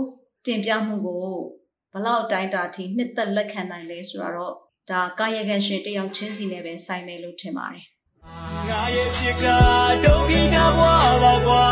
[0.46, 1.28] တင်ပြမှုကို
[1.92, 4.54] ဘလောက်အတိုင်းတာထိနှစ်သက်လက်ခံနိုင်လဲဆိုတော့
[4.90, 7.86] ဒါကာယကံရှင်တယောက်ချင်းစီနဲ့ပဲဆိုင်မယ်လို့ထင်ပါတယ်
[8.68, 9.46] ငါရဲ့ဖြစ်က
[10.04, 10.80] ဒုက္ခိတဘဝ
[11.22, 11.64] ပါကွာ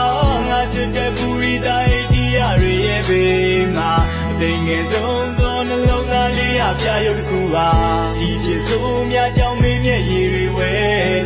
[0.48, 3.90] ငါချစ်တဲ့ပူရီတိုင်း တရားတွေရဲ့ဘေးမှာ
[4.30, 7.68] အသိငယ်ဆုံးသောနှလုံးသားလေးအပြရုပ်တစ်ခုပါ
[8.18, 10.72] ဒီဖြစ်စိုးများကြောင့်မင်းရဲ့ရည်တွေဝဲ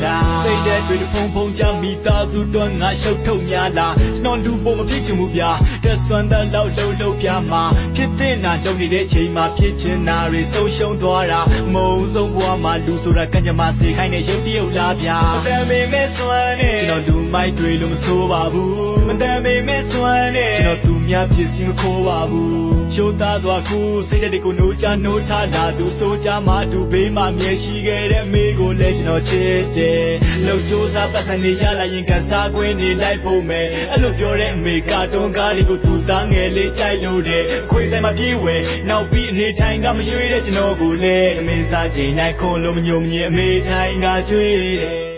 [0.04, 5.50] လာစိတ်တဲ့တွေဖုံဖုံကြမိသားစုတော့ငါရှုပ်ထုတ်များလာကျွန်တော်လူပုံမဖြစ်ချင်ဘူးဗျာ
[5.84, 7.62] တက်ဆွမ်းတဲ့လောက်လုံးလုံးပြမှာ
[7.96, 11.40] ဖြစ်တဲ့နာလုံနေတဲ့ချိန်မှာဖြစ်ချင်တာတွေဆုံးရှုံးသွားတာ
[11.74, 30.04] မုံဆုံးဘဝမှာလူဆိုတာကံကြမ္မာစေခိုင်းတဲ့ရုပ်တရုပ်လားဗျာမတန်ပေမဲ့စွမ်းနေကျွန်တော်လူမိုက်တွေလို့မဆိုပါဘူးမတန်ပေမဲ့စွမ်းနေကျွန်တော်သူများဖြစ်စီမခိုးပါဘူးရှိုးသားစွာကူစိတ်တဲ့ကိုနိုးချနိုးထားလာသူဆိုကြမှာသူဘေးမှာမြဲရှိခဲ့တဲ့မိကိုလည်းကျွန်တော်ချစ်တယ်
[30.44, 38.54] လှုပ်ကြိုးစားပတ်စံနေရလာရင်ကစားကွင်းနေလိုက်ဖို့မယ်အဲ့လိုပြောတဲ့အမေကာတွန်းကားလေးကိုသူသားငယ်လေးကြိုက်လို့တဲ့ခွေဆိုင်မှာပြေးဝဲ
[38.88, 45.10] နောက်ပြီးအနေထိုင်ကမရွှေတဲ့ကျွန်တော်ကိုလည်းအမင်းစားချိန်တိုင်းခွန်လို့မညုံမညင်အမေထိုင်ကကျွေးတယ်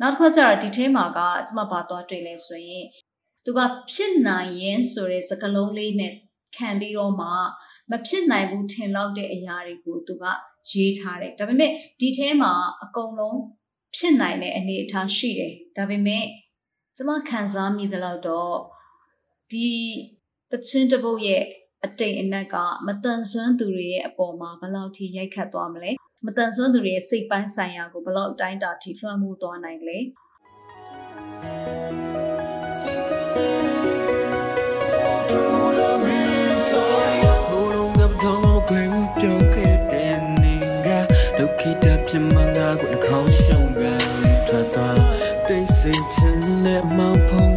[0.00, 2.84] နောက်တစ်ခါကျတော့ဒီထဲမှာကကျွန်မဘာသွားတွေ့လဲဆိုရင်
[3.44, 3.60] သူက
[3.92, 6.12] ဖြစ်နိုင်ရင်ဆိုတဲ့စကားလုံးလေးနဲ့
[6.56, 7.28] ခံပြီးတော့မှ
[7.90, 10.24] မဖြစ်နိုင်ဘူးထင်လောက်တဲ့အရာတွေကိုသူက
[10.70, 13.38] ရေးထားတယ်ဒါပေမဲ့ဒီထဲမှာအကုန်လုံး
[13.96, 16.24] ဖြစ်နိုင်တဲ့အနေအထားရှိတယ်ဒါပေမဲ့
[16.96, 18.56] ကျွန်မခံစားမိသလောက်တော့
[19.52, 19.68] ဒီ
[20.50, 21.44] တချင်းတပုတ်ရဲ့
[21.84, 25.90] အတိတ်အနက်ကမတန်ဆွမ်းသူတွေရဲ့အပေါ်မှာဘယ်လောက်ထိရိုက်ခတ်သွားမလဲ
[26.26, 29.98] မတန်ဆွမ်းသူတွေရဲ့စိတ်ပိုင်းဆိုင်ရာကိုဘယ်လောက်အတိုင်းတာထိလွှမ်းမိုးသွားနိုင်လဲ
[42.08, 43.92] ပြမငါကိုနှာခေါင်းရှုံးပဲ
[44.48, 44.98] ထွက်သွား
[45.48, 47.51] တိတ်ဆိတ်ခြင်းနဲ့မောင်ဖုံ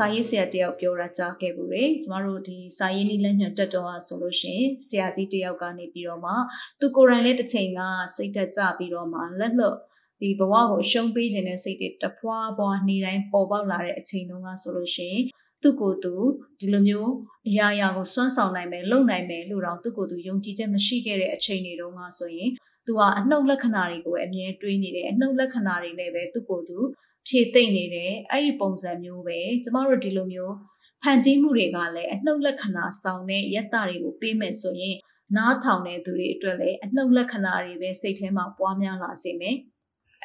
[0.00, 6.32] စာရေးဆရာတယောက်ပြောတာကြားခဲ့ဘူးလေကျမတို့ဒီစာရေးနည်းလမ်းညွှန်တက်တော်ဟာဆိုလို့ရှရင်ဆရာကြီးတယောက်ကနေပြီးတော့မှ
[6.80, 7.80] သူကိုယ်တိုင်လည်းတစ်ချိန်က
[8.16, 9.76] စိတ်တက်ကြပြီးတော့မှလက်လွတ်
[10.20, 15.22] ဒီဘဝကိုအရှုံးပေးခြင်းတဲ့စိတ်တွေတဖွာဖွာနေတိုင်းပေါ်ပေါက်လာတဲ့အချိန်တုန်းကဆိုလို့ရှရင်
[15.62, 16.14] သူ့ကိုယ်သူ
[16.60, 17.12] ဒီလိုမျိုး
[17.48, 22.50] အရာရာကိုစွမ်းဆောင်နိုင်မယ်လုပ်နိုင်မယ်လို့တော့သူ့ကိုယ်သူယုံကြည်ချက်မရှိခဲ့တဲ့အချိန်တွေတုန်းကဆိုရင်
[22.90, 26.78] သူကအနှုတ်လက္ခဏာတွေကိုအမြဲတွေးနေတယ်အနှုတ်လက္ခဏာတွေနဲ့ပဲသူ့ကိုယ်သူ
[27.26, 30.54] ဖြည့်သိမ့်နေတယ်အဲ့ဒီပုံစံမျိုးပဲကျမတို့ဒီလိုမျိုး
[31.02, 34.96] ဖန်တီးမှုတွေကလည်းအနှုတ်လက္ခဏာဆောင်တဲ့ယတ္တတွေကိုပေးမယ်ဆိုရင်
[35.36, 39.56] နားထောင်တဲ့သူတွေအတွက်လည်းအနှုတ်လက္ခဏာတွေပဲစိတ်ထဲမှာပွားများလာစေမယ်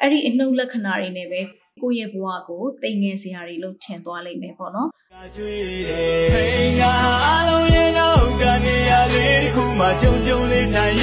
[0.00, 1.40] အဲ့ဒီအနှုတ်လက္ခဏာတွေနဲ့ပဲ
[1.82, 4.88] ကိုယ့်ရဲ့ဘဝကိုတိမ်ငယ်စရာတွေလို့ထင်သွားလိမ့်မယ်ပေါ့နော်
[5.36, 6.44] ကျွေးတယ်ဖိ
[6.80, 6.94] ငါ
[7.26, 10.96] အလုံးရဲ့နောက်ကနေရလေးတစ်ခုမှကြုံကြုံလေးနိုင်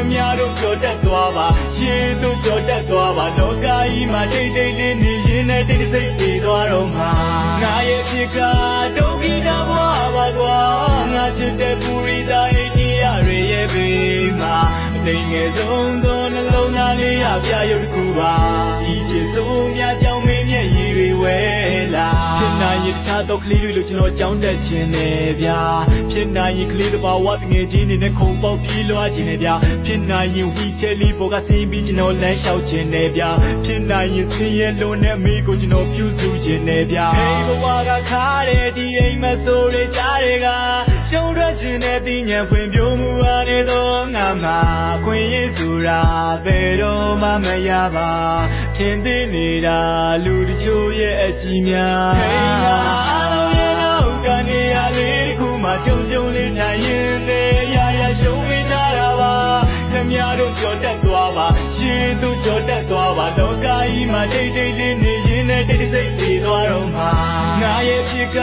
[0.00, 7.10] ခမရတို့ကြော်တက်သွားပါရှင်တို့ကြော်တက်သွားပါလောကကြီးမှာတိတ်တိတ်လေးနေရင်နဲ့တိတ်စိတ်ပြေသွားတော့မှာ
[7.62, 8.38] ငါရဲ့ဖြစ်က
[8.96, 9.72] ဒုက္ခိတဘဝ
[10.14, 10.58] ပါကွာ
[11.12, 14.56] ငါချစ်တဲ့ပူရိတာအိတ်ရရရဲ့ဘေးမှာ
[14.94, 18.34] အတိမ်ငယ်ဆုံးသောနှလုံးသားလေးရပြရုပ်တစ်ခုပါ
[18.84, 20.89] ဒီဖြစ်ဆုံးများကြောင့်မင်းရဲ့ရည်တွေ
[21.22, 21.38] ဝဲ
[21.94, 25.60] လာဖြစ်နိုင်ရင်တခြားတော့ကလေးတွေလို့ကျွန်တော်ကြောင်းတက်ခြင်းနဲ့ဗျာ
[26.10, 29.54] ဖြစ်နိုင်ရင်ကလေးတစ်ပါးဝတ်ငယ်ချင်းတွေနဲ့ခုံပေါက်ပြေးလွှားခြင်းနဲ့ဗျာ
[29.84, 33.30] ဖြစ်နိုင်ရင်ဝီချဲလေးပေါ်ကဆင်းပြီးကျွန်တော်လမ်းလျှောက်ခြင်းနဲ့ဗျာ
[33.64, 40.48] ဖြစ်နိုင်ရင်ဆင်းရဲလုံးနဲ့မိကိုကျွန်တော်ပြုစုခြင်းနဲ့ဗျာဟေးဘဝကခါတဲ့ဒီအိမ်မဆိုးတွေကြားတွေက
[41.10, 44.58] ရှုံးထွက်ခြင်းနဲ့တင်ညာဖွင့်ပြမှုအားနေတော့ငါမှာ
[45.04, 46.00] ခွင့်ရဆိုတာ
[46.44, 48.10] ဘယ်တော့မှမရပါ
[48.76, 49.80] ထင်သိနေတာ
[50.24, 52.76] လူတချို့ရဲ့အကြည့်များဟေးငါ
[53.10, 59.34] အားလုံးရဲ့နောက်ကနေရလေးတစ်ခုမှကြုံကြုံလေးနိုင်ရင်လည်းရရရှုံးဝေးကြတာပါ
[59.90, 61.46] ခမရတို့ကြော်တက်သွားပါ
[61.76, 67.10] ရှင်တို့ကြော်တက်သွားပါလောကကြီးမှာတိတ်တိတ်လေးနေရင်လည်းတိတ်တိတ်စိတ်ပြေသွားတော့မှာ
[67.62, 68.38] ငါရဲ့ဖြစ်က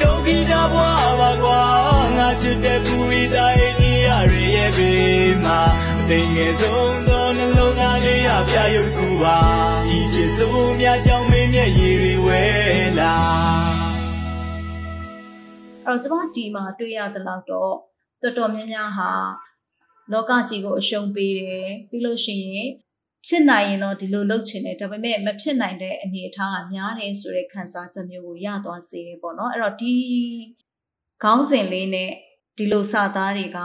[0.00, 1.62] ဒုက္ခိတဘွားပါကွာ
[2.16, 5.60] ငါချစ်တဲ့ပူရိတာအိန္ဒိယရေရဲ့ဘေးမှာ
[5.98, 9.38] အသိငယ်ဆုံးသောနှလုံးသားလေးရပြရုပ်တစ်ခုပါ
[9.96, 11.23] ဤဖြစ်ဆုံးများကြောင့်
[11.54, 12.42] မင်းရဲ့ရည်တွေဝဲ
[13.00, 13.14] လာ
[15.86, 17.74] အဲ့တော့ကျမဒီမှာတွေ့ရတဲ့လောက်တော့
[18.22, 19.10] တော်တော်များများဟာ
[20.12, 22.68] လောကကြီးကိုအရှုံးပေးတယ်ပြီးလို့ရှိရင်
[23.26, 29.94] ဖြစ်နိုင်ရင်တော့ဒီလိုလုပ်ချင်တယ်ဒါပေမဲ့မဖြစ်နိုင်တဲ့အနေအထားကများတယ်ဆိုတဲ့ခံစားချက်မျိုးကိုရသွားစေတယ်ပေါ့နော်အဲ့တော့ဒီ
[31.22, 32.10] ခေါင်းစဉ်လေးနဲ့
[32.58, 33.58] ဒီလိုစာသားတွေက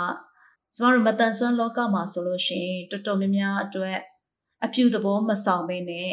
[0.76, 3.98] ကျမတို့မတန်ဆွမ်းလောကမှာဆိုလို့ရှိရင်တော်တော်များများအတွက်
[4.66, 6.12] အပြုသဘောမဆောင်ဘဲနဲ့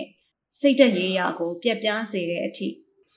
[0.61, 2.69] စိတ်တက်ရေးရာကိုပြက်ပြားစေတဲ့အထိ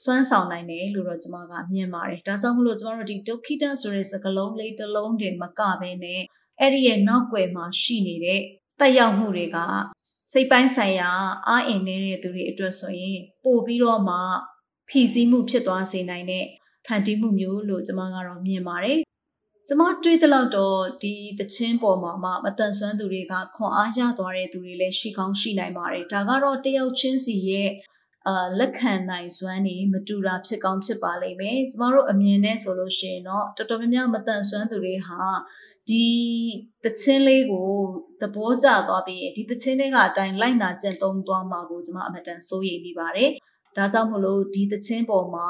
[0.02, 6.22] စွမ်းဆောင်နိုင်တယ်လို့တော့ကျွန်မကမြင်ပါတယ်။ဒါကြောင့်မလို့ကျွန်တော်တို့ဒီဒုက္ခိတဆိုတဲ့စကားလုံးလေးတစ်လုံးတည်းမကဘဲနဲ့
[6.60, 8.42] အဲ့ဒီရဲ့နောက်ွယ်မှာရှိနေတဲ့
[8.80, 9.58] တက်ရောက်မှုတွေက
[10.32, 11.10] စိတ်ပိုင်းဆိုင်ရာ
[11.48, 14.18] အားအင်နေတဲ့သူတွေအတွက်ဆိုရင်ပို့ပြီးတော့မှ
[14.90, 16.46] ဖြည့်ဆည်းမှုဖြစ်သွားစေနိုင်တဲ့
[16.86, 19.00] ဖန်တီးမှုမျိုးလို့ကျွန်မကတော့မြင်ပါတယ်။
[19.70, 27.70] ကျွန်မတွေးသလောက်တော့ဒီသချင်းပေါ်မှာမှမတန်ဆွမ်းသူတွေကခွန်အားရသွားတဲ့သူတွေလည်းရှိကောင်းရှိနိုင်ပါတယ်။ဒါကတော့တယောက်ချင်းစီရဲ့
[28.28, 35.22] အာလက်ခံနိုင်စွမ်းနေမတူတာဖြစ်ကောင်းဖြစ်ပါလိမ့်မယ်ကျမတို့အမြင်နဲ့ဆိုလို့ရှိရင်တော့တော်တော်များများမတန်ဆွမ်းသူတွေဟာ
[35.90, 36.06] ဒီ
[36.84, 37.70] တချင်းလေးကို
[38.22, 43.32] သဘောကျသွားပြီးဒီတချင်းလေးကအတိုင်းလိုက်နာကျင့်သုံးသွားမှာကိုကျမအမတန်စိုးရိမ်မိပါတယ်
[43.78, 45.48] ဒါကြောင့်မလို့ဒီသချင်းပေါ်မှာ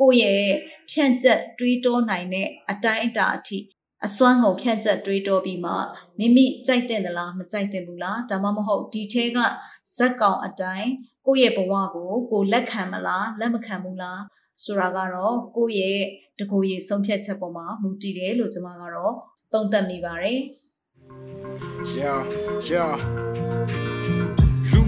[0.00, 0.46] ကိုယ့်ရဲ့
[0.90, 3.58] ဖြန့်ကျက်တွေးတောနိုင်တဲ့အတိုင်းအတာအထိ
[4.06, 5.72] အစွမ်းကုန်ဖြန့်ကျက်တွေးတောပြီးမှ
[6.18, 9.38] မိမိကြိုက်တဲ့လားမကြိုက်တဲ့ဘူးလားဒါမှမဟုတ်ဒီထဲက
[9.96, 10.90] ဇက်ကောင်အတိုင်း
[11.26, 14.20] ကိုယ့်ရဲ့ဘဝကိုကိုလက်ခံမလားလက်မခံဘူးလား
[14.64, 16.00] ဆိုတာကတော့ကိုယ့်ရဲ့
[16.38, 19.14] တကူရည်ဆုံးဖြတ်ချက်ပေါ်မှာမူတည်တယ်လို့ကျွန်မကတော့
[19.52, 20.40] သုံးသပ်မိပါတယ်
[21.96, 22.20] Yeah,
[22.70, 23.47] yeah.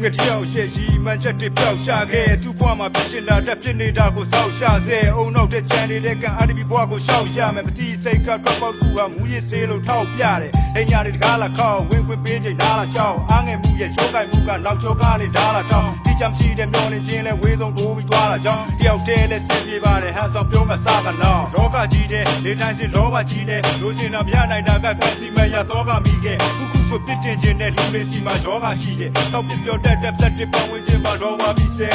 [0.00, 31.90] လူငတယောက်ရှက်ရီမှန်ချက်တွေပြောက်ရှာခဲ့သူ့ဘဝမှာဖြစ်ရှင်လာတတ်ဖြစ်နေတာကိုစောက်ရှာစေအုံနောက်တဲ့ချန်နေတဲ့ကန်အာဒီဘီဘဝကိုရှောက်ရမယ်မတိစိတ်ကတော့ပေါက်ကူဟာမူရစ်စေးလို့ထောက်ပြတယ်အိညာတွေတကားလာခေါက်ဝင်ခွင့်ပေးချိန်ဓာလာရှောက်အားငယ်မှုရဲ့ချိုးကိုင်မှုကနောက်ချိုးကနေဓာလာတောင်းတိ ကျမရှိတဲ့မျောနေခြင်းလဲဝေးဆုံးကိုပြီးသွားတာကြောင့်တယောက်တည်းလဲဆင်ပြေပါတယ်ဟန်ဆောင်ပြောကစားကနောက်ရောကကြီးတဲ့လေတိုင်းစင်ရောပါကြီးတဲ့လူစင်တာမရနိုင်တာကကစီမရတော့ကမိခဲ့ခုခုဆိုပြစ်တင်ခြင်းနဲ့လူလေးစီမှာရောဂါရှိတယ်တောက်ပြပြောတတ်တဲ့သက်တွေပဝင်ခြင်းမှာတော့ပါပြီဆဲ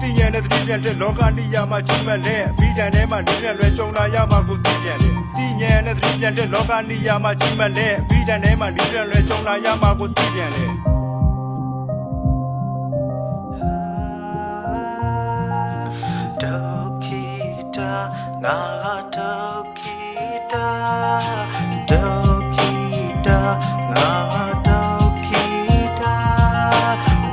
[0.00, 10.91] တင်ရတဲ့သတိပြတဲ့လောကနိယာမှာချိန်မဲ့လဲပြီးတန်ထဲမှာနေနဲ့လွယ်ကြုံလာရမှာကိုသိပြန်တယ်တင်ရတဲ့သတိပြတဲ့လောကနိယာမှာချိန်မဲ့လဲပြီးတန်ထဲမှာနေနဲ့လွယ်ကြုံလာရမှာကိုသိပြန်တယ်
[18.44, 19.98] တာငါဒုက္ခိ
[20.52, 20.68] တာ
[21.90, 22.72] ဒုက္ခိ
[23.26, 23.40] တာ
[23.92, 24.10] ငါ
[24.66, 25.44] ဒုက္ခိ
[26.00, 26.16] တာ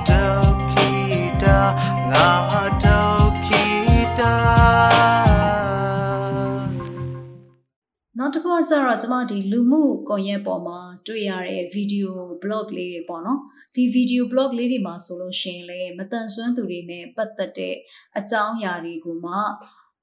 [0.10, 0.90] ဒုက္ခိ
[1.44, 1.60] တာ
[2.12, 2.30] ငါ
[2.86, 3.66] ဒုက္ခိ
[4.20, 4.36] တာ
[8.18, 13.40] နောက်တစ်ခုကကျတော့ကျွန်မဒီလူမှုကွန်ရက်ပေါ်မှာတွေ့ရတဲ့ဗီဒီယို blog လေးတွေပေါ့နော်
[13.76, 17.76] ဒီဗီဒီယို blog လေးတွေမှာဆိုလို့ရှိရင်လည်းမတန်ဆွမ်းသူတွေနဲ့ပတ်သက်တဲ့
[18.18, 19.36] အကြောင်းအရာတွေကိုမှ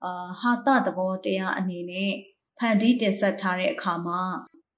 [0.04, 2.12] အာဟာတသဘောတရားအနေနဲ့
[2.58, 4.22] ဖန်တီးတင်ဆက်ထားတဲ့အခါမှာ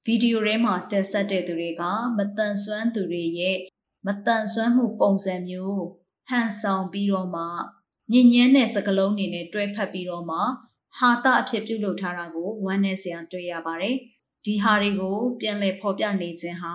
[0.04, 1.82] ဗီဒီယိုထဲမှာတင်ဆက်တဲ့သူတွေက
[2.16, 3.58] မတန်ဆွမ်းသူတွေရဲ့
[4.06, 5.82] မတန်ဆွမ်းမှုပုံစံမျိုး
[6.28, 7.44] ဟန်ဆောင်ပြီးတော့မှ
[8.12, 10.38] ညဉ့်ညမ်းတဲ့စကလုံးတွေနဲ့တွဲဖက်ပြီးတော့မှ
[10.98, 13.96] ဟာတာအဖြစ်ပြုလုပ်ထားတာကိုဝမ်းနဲ့ဆရာတွေ့ရပါတယ်။
[14.44, 16.74] ဒီဟာတွေကိုပြန်လည်ဖော်ပြနေခြင်းဟာ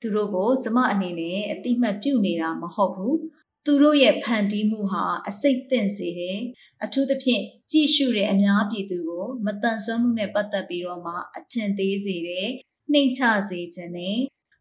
[0.00, 3.14] သူတို့ကိုကျမအနေနဲ့အတိမတ်ပြုနေတာမဟုတ်ဘူး။
[3.66, 6.38] သူတို့ရဲ့ဖန်တီးမှုဟာအစိတ်သင့်စေတယ်။
[6.84, 12.48] အထူးသဖြင့်ကြည့်ရှုတဲ့အများပြည်သူကိုမတန်ဆွမ်းမှုနဲ့ပတ်သက်ပြီးတော့မှအထင်သေးစေတယ်။
[12.92, 14.18] နှိမ်ချစေခြင်းနဲ့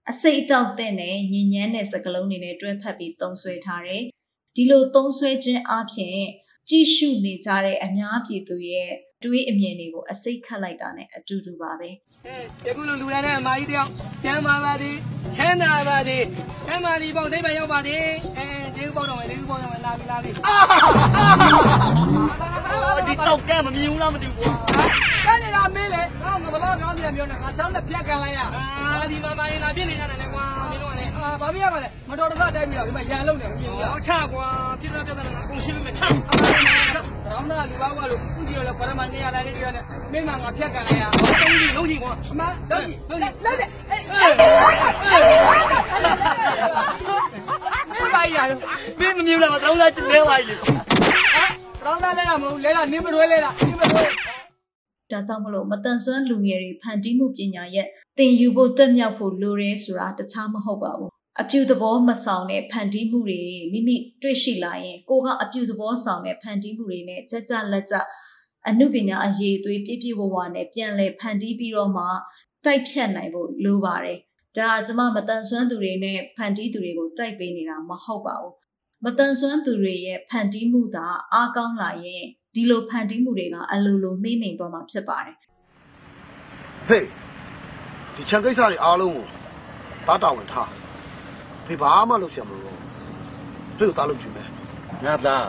[0.10, 4.04] အစိတ်အတောက်တဲ့နဲ့ညဉ့်ညမ်းတဲ့စကားလုံးတွေနဲ့တွဲဖက်ပြီးသုံးဆွဲထားတယ်။
[4.56, 6.20] ဒီလိုသုံးဆွဲခြင်းအပြင်
[6.70, 8.92] ကြည့်ရှုနေကြတဲ့အများပြည်သူရဲ့
[9.24, 11.90] တွေးအမြင်တွေကိုအစိတ်ခတ်လိုက်တာနဲ့အတူတူပါပဲ
[12.66, 13.90] ယခုလိုလူရန်တဲ့အမကြီးတယောက်
[14.24, 14.96] ကျမ်းပါပါသည်
[15.36, 16.24] ချမ်းသာပါသည်
[16.66, 18.04] ချမ်းသာဒီပေါ့သိပ္ပံရောက်ပါသည်
[18.38, 20.30] အဲဒီဥပေါ့တော့မယ်ဒီဥပေါ့တော့မယ်လာပြီလာပြီ
[23.08, 24.54] ဒီတော့ကဲမမြင်ဘူးလားမသိဘူးကွာ
[25.30, 34.48] အဲ့ဒီလားမင်းလေငါငါဘလို့ငါမြန်ပြောနေငါချမ်းနဲ့ပြက်ကန်လိုက်ရအာဒီမမရင်လာပြစ်နေရတယ်လေကွာမင်းတို့ကလေအာဘာပြရမှာလဲမတော်တဆတိုက်ပြီးတော့ဒီမှာရန်လုံးနေမမြင်ဘူးလားချကွာ
[34.82, 43.70] ပြစ်တော့ပြတ်တယ်ငါကုန်ရှင်းမယ်ချရောင်းတာလူပါကွာလို့ဥတီရောလဲပရမနေရလိုက်လေးတွေနဲ့မင်းကငါဖြတ်ကန်လိုက်ရဘာလို့ဒီလုံးကြီးကွာအမလုံးကြီးလုံးကြီးလုံးတယ်
[47.92, 48.39] မင်းပါရရ
[49.00, 50.56] မင်းမမြင်လားမတောင်းသားလဲပါလေ
[51.86, 54.04] တောင်းသားလဲတာမဟုတ်လဲလားနင်းမတွဲလဲလားနင်းမတွဲ
[55.12, 63.39] ဒါကြောင့်မလို့မတန်ဆွမ်းလူငယ်တွေဖန်တီးမှုပညာရဲ့သင်ယူဖို့တက်မြောက်ဖို့လိုရဲဆိုတာတခြားမဟုတ်ပါဘူးအပြူသဘောမဆောင်တဲ့ဖန်တီးမှုတွေ
[63.74, 67.95] မိမိတွေ့ရှိလာရင်ကိုကအပြူသဘောဆောင်တဲ့ဖန်တီးမှုတွေနဲ့ကြကြလက်ကြ
[68.67, 72.06] အမှုပညာအရေးအသွေးပြည့်ပြည့်ဝဝနဲ့ပြန်လဲဖန်တီးပြီးတော့မှ
[72.65, 74.19] တိုက်ဖြတ်နိုင်ဖို့လိုပါတယ်
[74.58, 78.54] ဒါကကျမမတန်ဆွမ်းသူတွေနဲ့ဖန်တီးသူတွေကိုတိုက်ပေးနေတာမဟုတ်ပါဘူး
[79.04, 85.36] မတန်ဆွမ်းသူတွေရဲ့ဖန်တီးမှုသာအားကောင်းလာရင် ဒီလိုဖန်တီးမှုတွေကအလိုလိုမှိမ့်မိန်သွားမှာဖြစ်ပါတယ်
[86.88, 87.06] ဟေး
[88.16, 89.26] ဒီခြံကိစ္စတွေအားလုံးကို
[90.08, 90.70] တားတာဝန်ထား
[91.66, 92.78] ဖေဘာမှလုပ်ချင်မလို့
[93.78, 94.48] ဖေကိုတားလုပ်ချင်မယ်
[95.06, 95.46] ငါသား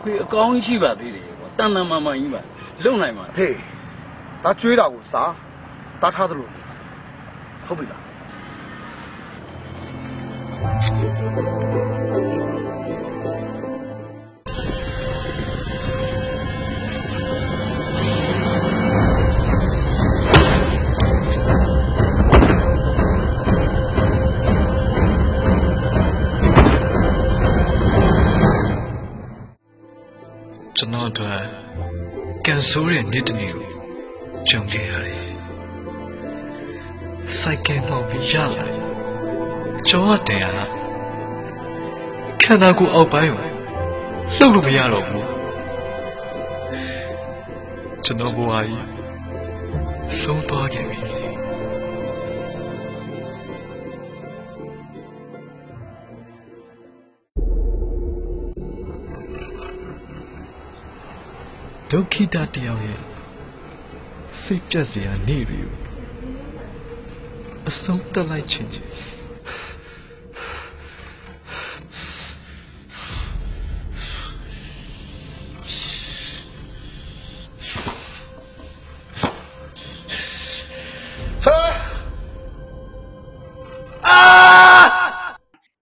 [0.00, 2.40] ခွေအကောင်းကြီးရှိပါသေးတယ်ကွာတန်တန်မာမာကြီးပါ
[2.84, 3.56] လုံနိုင်ပါဟေး
[4.44, 5.32] ဒါကျွေးတာကိုစား
[6.02, 6.48] တားထားသလို
[7.66, 7.97] ဟုတ်ပြီလား
[30.80, 31.30] ကျွန်တော်တို့
[32.44, 33.64] ကန်ဆိုးတဲ့နေ့တစ်နေ့ကို
[34.48, 35.22] ကြုံခဲ့ရတယ်။
[37.38, 38.80] စိုက်ကဲမောက်ပြီးရလာတယ်။
[39.88, 40.64] ကျောင်းတင်ရတာ
[42.42, 43.42] ခန္ဓာကိုယ်အောက်ပိုင်းကို
[44.34, 45.24] လှုပ်လို့မရတော့ဘူး။
[48.04, 48.84] ကျွန်တော်ဘဝကြီး
[50.20, 50.98] ဆုံးသွားခဲ့ပြီ။
[61.92, 63.00] ဒုက္ခိတတယောက်ရဲ့
[64.42, 65.74] စိတ်ပြတ်စရာနေပြီကို
[67.68, 68.90] အဆုံးတက်လိုက်ခြင်းချင်း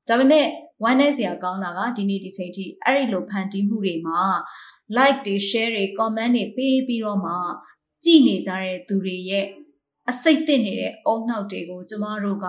[0.09, 0.47] ဒါပေမဲ့
[0.83, 4.21] ဝမ်းနည်းစရာကောင်းတာကဒီနေ့ဒီချိန်ထိအဲ့ဒီလိုဖန်တီးမှုတွေမှာ
[4.97, 7.33] like တွေ share တွေ comment တွေပေးပြီးတော့မှ
[8.05, 9.47] ကြည်နေကြတဲ့သူတွေရဲ့
[10.11, 12.47] အစိတ်တစ်နေတဲ့အုံနှောက်တွေကိုကျမတို့က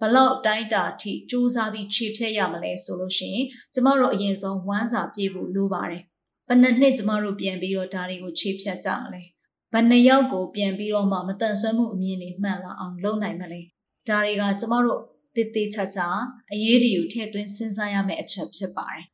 [0.00, 6.02] ဘလောက်တိုင်းတာအထိစူးစမ်းပြီးခြေဖြတ်ရမလဲဆိုလို့ရှိရင်ကျမတို့အရင်ဆုံးဝမ်းစာပြေဖို့လိုပါတယ်။
[6.48, 9.22] ဘယ်နှစ်နှစ်ကျမတို့ပြန်ပြီးတော့ဒါတွေကိုခြေဖြတ်ကြမလဲ။
[9.72, 13.60] ဘယ်နှစ်ယောက်ကိုပြန်ပြီးတော့မှမတန်ဆွမ်းမှုအမြင်တွေမှန်လာအောင်လုပ်နိုင်မလဲ။
[14.08, 15.00] ဒါတွေကကျမတို့
[15.34, 16.06] တည်တည်ချာချာ
[16.52, 19.04] အရေးတွေကိုထည့်သွင်းစဉ်းစားရမယ့်အချက်ဖြစ်ပါတယ်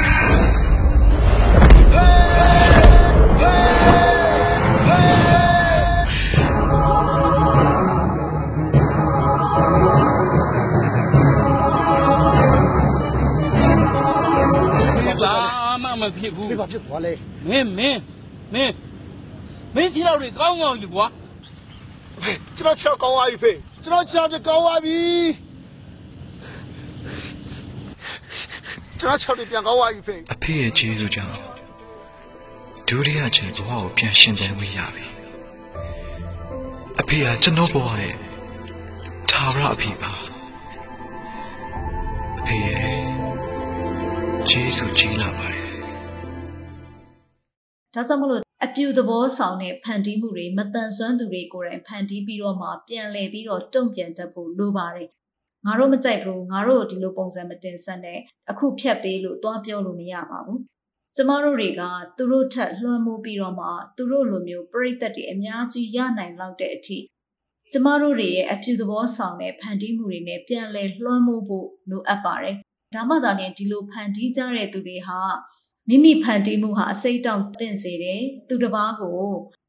[16.16, 17.12] ။ဖြစ်ဘူးဒီဘာဖြစ်သွားလဲ
[17.48, 18.00] မင်းမင်း
[18.54, 18.74] မင်း
[19.74, 21.06] မင်းခြေထောက်တွေကောင်းကောင်းယူကွာ
[22.56, 24.98] ကျွန်တော်ချောက်ကောင်းသွားပြီဖေကျွန်တော်ချောက်ပြကောင်းသွားပြီ
[28.98, 31.34] ကျွန်တော်ချောက်တွေပြန်ကောင်းသွားပြီဖေအဖေရဲ့ကျေးဇူးကြောင့်
[32.88, 35.06] ဒုတိယချိန်ဘဝကိုပြန်ရှင်သန်ခွင့်ရပြီ
[37.00, 38.14] အဖေကကျွန်တော်ဘဝရဲ့
[39.30, 40.12] သာဝရအဖေပါ
[42.38, 43.02] အဖေရဲ့
[44.48, 45.61] ကျေးဇူးကြီးလာပါတယ်
[47.94, 55.08] ဒါကြောင့်မလို့အပြူသဘောဆောင်တဲ့ဖန်တီးမှုတွေမတန်ဆွမ်းသူတွေကိုယ်တိုင်ဖန်တီးပြီးတော့မှပြန်လည်ပြီးတော့တုံ့ပြန်တတ်ဖို့လိုပါတယ်
[55.66, 58.18] ငါတို့မကြိုက်ဘူးငါတို့ဒီလိုပုံစံမတင်ဆက်နဲ့
[58.50, 60.60] အခုဖြတ်ပေးလို့တွားပြောလို့မရပါဘူး
[61.16, 61.82] ကျမတို့တွေက
[62.16, 66.98] သူတို့ထက်လွှမ်းမိုးပြီးတော့မှသူတို့လိုမျိုးပြိတ္တတွေအများကြီးရနိုင်လောက်တဲ့အထိ
[67.72, 72.56] ကျမတို့တွေရဲ့အပြူသဘောဆောင်တဲ့ဖန်တီးမှုတွေနဲ့ပြန်လည်လွှမ်းမိုးဖို့လိုအပ်ပါတယ်
[72.94, 75.20] ဒါမှသာလျှင်ဒီလိုဖန်တီးကြတဲ့သူတွေဟာ
[75.88, 79.22] မိမိဖန်တီးမှုဟာအစိတ်တောင့်တင့်စေတယ်သူတစ်ပါးကို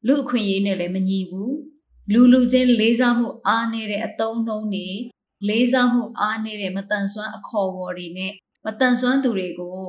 [0.06, 1.54] လူအခွင့်အရေးနဲ့လည်းမညီဘူး
[2.12, 4.88] လူလူချင်းလေးစားမှုအားနည်းတဲ့အတုံးနှုံးတွေ
[5.48, 8.32] လေးစားမှုအားနည်းတဲ့မတန်ဆွမ်းအခေါ်အဝေါ်တွေနဲ့
[8.66, 9.80] မတန်ဆွမ်းသူတွေကို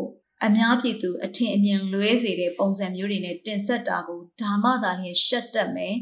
[0.46, 5.96] အများပြည်သူအထင်အမြင်လွဲစေတဲ့ပုံစံမျိုးတွေနဲ့တင်ဆက်တာကိုဒါမှသာလျှင်ရှက်တတ်မယ်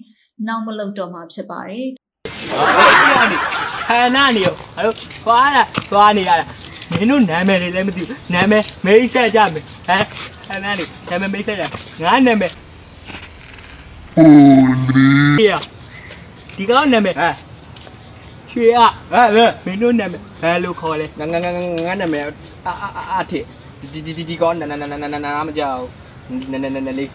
[0.48, 1.88] နောက်မလုပ်တော့မှဖြစ်ပါတယ်
[3.88, 4.94] ဟန်နာနေရောအဲ့လို
[5.26, 10.06] သွားတာသွားနေရတာ မင်းတို့နာမည်တွေလည်းမသိဘူးနာမည်မိတ်ဆက်ကြမယ်ဟမ်
[10.48, 11.64] ဟန်နာနေနာမည်မိတ်ဆက်ကြ
[12.04, 12.52] ငါနာမည်
[14.16, 14.30] ဟို
[14.96, 15.48] လီ
[16.58, 17.36] ဒီကောင်နာမည်ဟမ်
[18.52, 21.52] ရွှေอ่ะဟဲ့လေမင်းတို့နာမည်ဘယ်လိုခေါ်လဲငါငါငါ
[21.88, 22.22] ငါနာမည်
[22.68, 23.40] အာအာအာထေ
[23.94, 25.84] ဒီဒီဒီဒီကောင်နာနာနာနာနာနာမကြောက်
[26.52, 27.10] နာနာနာနာလေး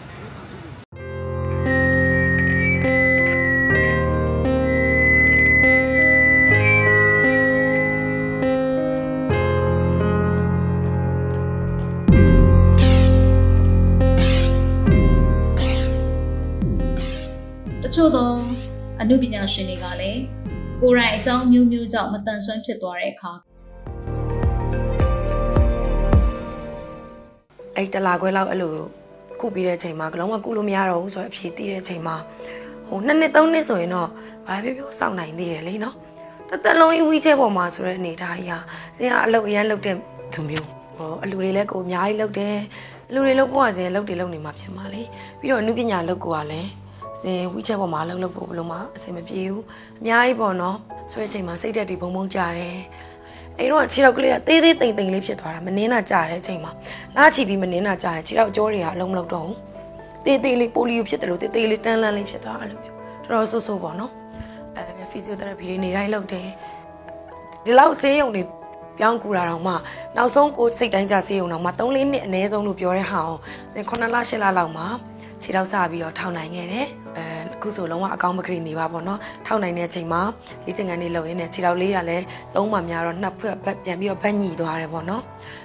[19.09, 20.21] အမှုပညာရှင်တွေကလည်း
[20.81, 23.31] ကိုယ်တိုင်အကြောင်းမျိုးမျိုးကြောင့်မတန်ဆွမ်းဖြစ်သွားတဲ့အခါ
[27.75, 28.71] အဲ့တလာခွဲလောက်အဲ့လို
[29.39, 32.15] ကုပြီးတဲ့အချိန်မှာကလုံးဝကုလို့မရတော့ဘူးဆိုတော့အဖြေတည်တဲ့အချိန်မှာ
[32.87, 34.09] ဟိုနှစ်နှစ်သုံးနှစ်ဆိုရင်တော့
[34.47, 35.95] ဘာပဲပြောစောင့်နိုင်သေးတယ်လေနော်
[36.49, 38.59] တစ်သက်လုံးဝီးချဲပေါ်မှာဆိုတဲ့အနေထားကြီးဟာ
[38.97, 39.95] စင်ကအလုပ်အရန်လုပ်တဲ့
[40.33, 40.67] သူမျိုး
[40.97, 42.55] ဟောအလူတွေလည်းကိုအများကြီးလုပ်တယ်
[43.09, 45.01] အလူတွေလုပ်ဖို့ကစင်လုပ်တယ်လုပ်နေမှာဖြစ်မှာလေ
[45.39, 46.69] ပြီးတော့အမှုပညာလုပ်ကိုကလည်း
[47.21, 49.63] စင်ဝီးချဲပေါ်မှာလုပ်လုပ်ဖို့ဘယ်လိုမှအဆင်မပြေဘူး
[49.99, 50.77] အများကြီးပေါ့နော်
[51.11, 52.77] ဆိုတဲ့အချိန်မှာစိတ်တက်တွေဘုံဘုံကြတယ်
[53.57, 56.71] အဲ့တော့ခြေထောက်ကလေးကသေးသေးတိမ်တိမ်လေးဖြစ်သွားတာမနှင်းတာကြာတဲ့အချိန်မှာ
[57.15, 59.57] လာချီပြီးမနှင်းတာကြာရင်ခြေထောက်ကြောတွေကအလုံးမလောက်တော့ဘူး
[60.25, 62.95] သေးသေးလေးပိုလီယိုဖြစ်တယ်လို့သေးသေးလေးတန်းလန်းလေးဖြစ်သွားအဲ့လိုမျိုး
[63.31, 64.11] တော်တော်ဆိုးဆိုးပေါ့နော်
[64.75, 66.47] အဲဖီဇီယိုသရက်ပီတွေနေတိုင်းလုပ်တယ်
[67.65, 68.43] ဒီလောက်ဆေးရုံတွေ
[68.99, 69.73] ပြောင်းကူတာတော့မှ
[70.17, 73.39] နောက်ဆုံးကိုစိတ်တိုင်းကြဆေးရုံတော့မှ3-4နှစ်အနည်းဆုံးလို့ပြောတဲ့ဟာအောင်
[73.73, 74.87] စင်9လ10လလောက်မှာ
[75.41, 76.87] ခြေထောက်စပြီးတော့ထောင်နိုင်ခဲ့တယ်
[77.59, 80.21] အဲအခုဆိုလုံးဝအကောင့်မကရီနေပါပေါ့နော်ထောက်နိုင်တဲ့အချိန်မှာ
[80.65, 85.23] လေ့ကျင့်ခန်းလေးလုပ်ရင်းနဲ့ခြေထောက်လေးကလည်းသုံးမှများတော့နှစ်ဖက်ပြန်ပြီးတော့ဗတ်ညီသွားတယ်ပေါ့နော်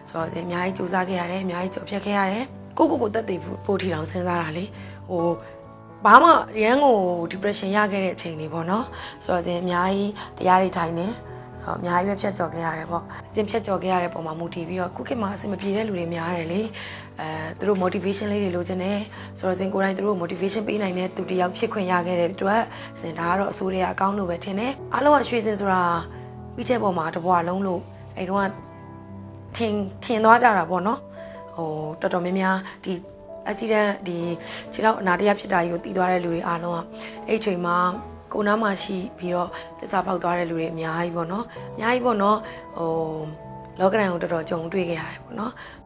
[0.09, 2.45] ဆိုတော့အများကြီးစူးစမ်းခဲ့ရတယ်အများကြီးကြော်ဖြတ်ခဲ့ရတယ်
[2.79, 4.65] ကိုကိုကိုတက်တည်ဖို့ထီတောင်စဉ်းစားတာလေ
[5.11, 5.27] ဟို
[6.05, 6.31] ဘာမှ
[6.63, 6.97] ရန်ကို
[7.31, 8.85] depression ရခဲ့တဲ့အချိန်လေးပေါ့နော်
[9.25, 11.07] ဆိုတော့အများကြီးတရားတွေထိုင်နေ
[11.63, 16.61] ဆိုတော့အများကြီးပဲဖြတ်ကျော်ခဲ့ရတယ်ပေါ့အစဉ်ဖြတ်ကျော်ခဲ့ရတဲ့ပုံမှာမူတည်ပြီးတော့ခုခေတ်မှာအဆင်မပြေတဲ့လူတွေများတယ်လေ
[17.21, 19.01] အဲသူတို့ motivation လေးတွေလိုချင်တယ်
[19.39, 22.63] ဆိုတော့ဇင်ကိုယ်တိုင်သူတို့ motivation ပေးနိုင်တဲ့သူတယောက်ဖြစ်ခွင့်ရခဲ့တဲ့အတွက်
[23.01, 25.83] ဇင်ဒါကတော့အစိုးရအကောင်းလို့ပဲထင်တယ်အားလုံးကရွှေစင်ဆိုတာ
[26.57, 27.81] ဝိချက်ပေါ်မှာတဘွားလုံးလို့
[28.17, 28.53] အဲတုန်းက
[29.57, 31.01] ထင်ထင်သွားကြတာပေါ့နော်
[31.57, 31.69] ဟို
[32.01, 32.93] တော်တော်များများဒီ
[33.51, 34.19] accident ဒီ
[34.73, 36.81] ခြေထောက်အနာတရားဖြစ်တာကြီးကိုတည်သွားတဲ့လူတွေအားလုံးက
[37.29, 37.77] အဲ့ချိန်မှာ
[38.33, 41.45] ကိုနားမှာရှိပြီးတော့သစ္စာပေါက်သွားတဲ့လူတွေအများကြီးပေါ့နော်
[41.75, 42.39] အများကြီးပေါ့နော်
[42.77, 42.91] ဟို
[43.81, 45.53] လောကရန်ကိုတော်တော်ကြုံတွေ့ခဲ့ရတယ်ပေါ့နော်။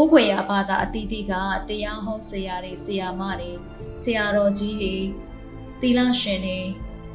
[0.00, 1.32] ကိုးခွေရဘာသာအသီးသီးက
[1.68, 3.50] တရားဟောဆရာတွေဆရာမတွေ
[4.02, 4.96] ဆရာတော်ကြီးတွေ
[5.80, 6.58] သီလရှင်တွေ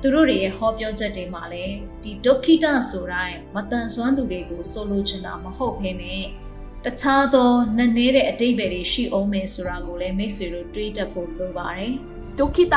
[0.02, 6.24] သူတို့တွေရဲ့ဟောပြောချက်တွေမှာလည်းဒီဒုက္ခိတဆိုတိုင်းမတန်ဆွမ်းသူတွေကိုဆိုလိုချင်တာမဟုတ်ဘဲနဲ့
[6.86, 11.94] တခြားသောနက်နဲတဲ့အတိတ်ပဲတွေရှိအောင်မယ်ဆိုတာကိုလည်းမိတ်ဆွေတို့တွေးတတ်ဖို့လိုပါတယ်
[12.40, 12.76] ဒုက္ခိတ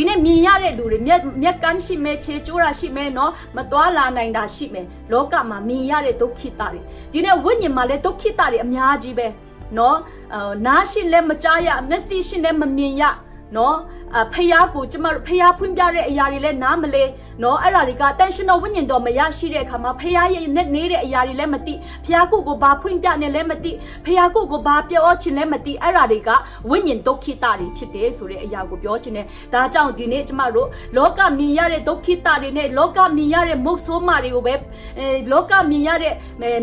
[0.00, 6.80] ဒီနေ့မြင်ရတဲ့လူတွေမျက်မျက်ကန်းရှိမယ်ခြေကျိုးတာရှိမယ်နော်မသွားလာနိုင်တာရှိမယ်လောကမှာမြင်ရတဲ့ဒုက္ခိတတွေ
[7.12, 9.26] ဒီနေ့ဝိညာဉ်မှာလည်းဒုက္ခိတတွေအများကြီးပဲ
[9.78, 9.96] နော်
[10.34, 13.02] အာနားရှိလည်းမကြားရမျက်စိရှိလည်းမမြင်ရ
[13.56, 13.76] နော်
[14.16, 17.04] အဖះကိုကျမတို့ဖះဖွင့်ပြတဲ့အရာတွေလည်းနားမလဲ
[17.42, 21.74] နော်အဲ့ဒါတွေကတန်ရှင်တော်ဝိညာဉ်တော်မရရှိတဲ့အခါမှာဖះရဲ့နဲ့နေတဲ့အရာတွေလည်းမသိ
[22.06, 23.72] ဖះကိုကိုဘာဖွင့်ပြနေလည်းမသိ
[24.04, 26.30] ဖះကိုကိုဘာပြောချင်လည်းမသိအဲ့ဒါတွေက
[26.70, 34.54] ဝိညာဉ်ဒုက္ခိတတွေဖြစ်တယ်ဆိုတဲ့အရာကိုပြောချင်တယ်ဒါကြောင့်ဒီနေ့ကျမတို့လောကမြင်ရတဲ့ဒုက္ခိတတွေနဲ့လောကမြင်ရတဲ့မုတ်ဆိုးမတွေကိုပဲ
[34.98, 36.14] အဲလောကမြင်ရတဲ့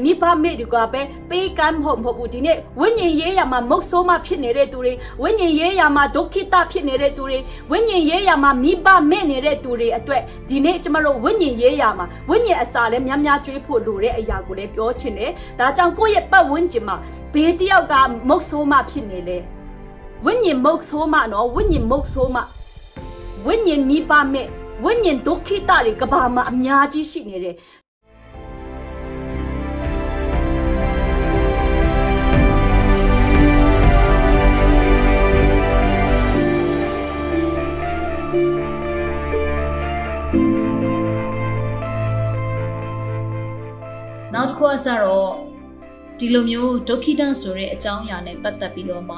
[0.03, 7.34] မိဘမေတွေကပဲပေးကမ်းမဟုတ်မဟုတ်ဘူးဒီနေ့ဝိညာဉ်ရေးရမှာမုတ်ဆိုးမဖြစ်နေတဲ့သူတွေဝိညာဉ်ရေးရမှာဒုက္ခိတဖြစ်နေတဲ့သူတွေ
[7.71, 16.95] ဝိညာဉ်ရေးရမှာမိဘမဲ့နေတဲ့သူတွေအတွက်ဒီနေ့ကျမတို့ဝိညာဉ်ရေးရမှာဝိညာဉ်အစာလည်းများများကျွေးဖို့လိုတဲ့အရာကိုလည်းပြောချင်တယ်ဒါကြောင့်ကိုယ့်ရဲ့ပတ်ဝန်းကျင်မှာ
[17.33, 17.93] ဘေးတယောက်က
[18.27, 19.37] မုတ်ဆိုးမဖြစ်နေလေ
[20.25, 22.37] ဝိညာဉ်မုတ်ဆိုးမနော်ဝိညာဉ်မုတ်ဆိုးမ
[23.45, 24.47] ဝိညာဉ်မိဘမဲ့
[24.83, 27.55] ဝိညာဉ်ဒုက္ခိတတွေကဘာမှာအများကြီးရှိနေတယ်
[44.55, 45.31] နောက်တစ်ခုကကြတော့
[46.19, 49.17] ဒီလိုမျိုးဒုက္ခိတဆိုတဲ့အကြောင်းအရာနဲ့ပတ်သက်ပြီးတော့မှ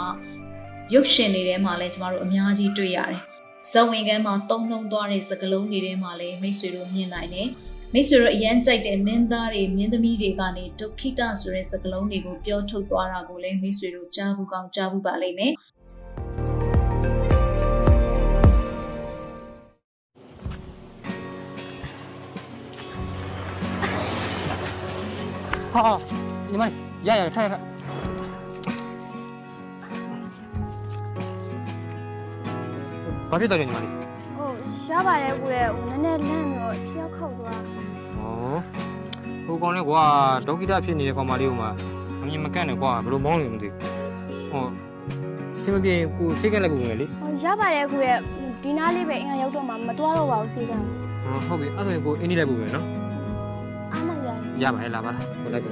[0.93, 3.21] ရုပ်ရှင်တွေထဲမှာလည်းကျမတို့အများကြီးတွေ့ရတယ်။
[3.71, 7.47] ဇဝင်ကန်းမှာတုံးလုံးသွားတဲ့စကလုံးတွေထဲမှာလည်းမိတ်ဆွေတို့မြင်နိုင်တယ်။
[7.93, 15.53] မိတ်ဆွေတို့အရန်ကြိုက်တဲ့မင်းသားတွေမင်းသမီးတွေကနေဒုက္ခိတဆိုတဲ့စကလုံးတွေကိုပြောထုတ်သွားတာကိုလည်းမိတ်ဆွေတို့ကြားဘူးကောင်းကြားဘူးပါလိမ့်မယ်။
[25.77, 25.85] ဟာ
[26.49, 26.63] ညီမ
[27.07, 27.63] ရရထိုင်ထိုင်
[33.29, 33.91] ဘာဖြစ်တယ်လဲညီမလေး
[34.37, 34.55] ဟုတ်
[34.89, 40.03] ရပါတယ်ကိုရဲ့ဟိုနည်းနည်းလန့်ပြီးတော့ခြေရောက်ခောက်သွားဩဟိုကောင်လေးကွာ
[40.47, 41.67] ဒေါက်တာဖြစ်နေတဲ့ကောင်မလေးကမှ
[42.21, 43.69] အမြင်မကန့်နဲ့ကွာဘယ်လိုမောင်းနေမသိ
[44.51, 44.65] ဟော
[45.63, 48.17] စင်မပြေကိုစိတ်ကက်လိုက်ပုံပဲလေဟိုရပါတယ်ကိုရဲ့
[48.63, 50.77] ဒီနားလေးပဲအင်္ဂါရောက်တော့မှမတွားတော့ပါဘူးစေးကံ
[51.25, 53.06] ဟောဟုတ်ပြီအဲ့ဒါဆိုရင်ကိုအင်းကြီးလိုက်ပုံပဲနော်အားမ
[54.61, 55.71] ရရပါရဲ့လာပါလားကိုလိုက်ပြီ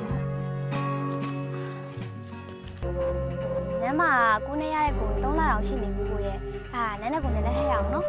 [3.82, 4.04] နမ်းမ
[4.46, 6.38] ကိုနဲ့ရတဲ့ကို3လတောင်ရှိနေပြီကိုရဲ့
[6.74, 8.06] အာနန်းနဲ့ကိုနည်းနည်းဟဲ့ရအောင်နော်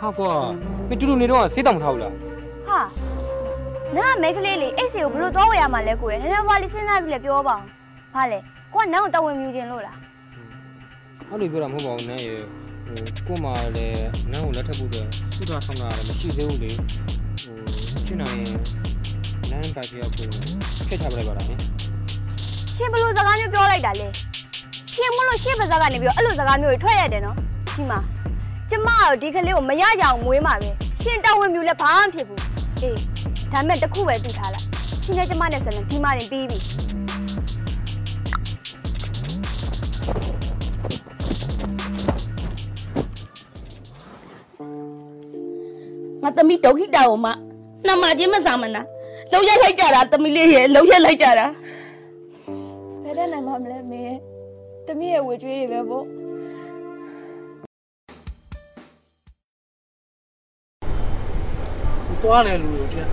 [0.00, 0.32] ဟာကွာ
[0.88, 2.12] မင်းတူတူနေတော့စေးတောင်မထားဘူးလား
[2.68, 2.80] ဟာ
[3.94, 7.64] နန်းကမိန်းကလေးလေးအိတ်စီကိုဘယ်လိုသွားဝယ်ရမှာလဲကိုရဲ့နည်းနည်းဘာလေးစဉ်းစားပြီးလဲပြောပါအောင်
[8.14, 8.38] ဘာလဲ
[8.74, 9.96] ကိုကနန်းကိုတဝင်မြူခြင်းလို့လား
[11.30, 12.34] အဲ့လိုပြောတာမဟုတ်ပါဘူးနန်းရေ
[12.86, 18.87] ဟိုကို့မှာလည်းနန်းကိုလက်ထပ်ဖို့အတွက်စုတာဆောင်တာလည်းမရှိသေးဘူးလေဟိုဖြစ်နိုင်ရင်
[19.50, 20.26] နန်းပါတီရောက်ကို
[20.88, 21.60] ဖျက်ချပလိုက်ပါလားနော်
[22.76, 24.08] ရှင်ဘယ်လိုစကားမျိုးပြောလိုက်တာလဲ
[24.92, 27.36] ရှင်မလို့ရှင်ပါးစကားကနေပြီးတော့အဲ့လိုစကားမျိုးတွေထွက်ရတယ်နော်
[27.76, 27.98] ဒီမှာ
[28.70, 30.70] ကျမတို့ဒီကလေးကိုမရကြအောင်မွေးမှာပဲ
[31.02, 32.42] ရှင်တဝင်မြူလဲဘာမှမဖြစ်ဘူး
[32.82, 32.96] အေး
[33.52, 34.66] ဒါမဲ့တစ်ခုပဲသိထားလိုက်
[35.04, 36.58] ရှင်နဲ့ကျမနဲ့ဆက်လက်ဒီမှရင်ပြီးပြီ
[46.22, 47.30] ငါသမီးဒုက္ခိတာကိုမှ
[47.86, 48.82] နှမချင်းမစားမနာ
[49.32, 51.46] လှုပ်ရက်လိုက်ကြတာသမီးလေးရဲ့လှုပ်ရက်လိုက်ကြတာ
[53.04, 54.16] ဘယ်တဲ့နိုင်မှမလဲမင်း
[54.86, 56.04] တမီးရဲ့ဝေကျွေးတွေပဲပေါ့
[62.22, 63.06] သွားတယ်လူတွေတဲ့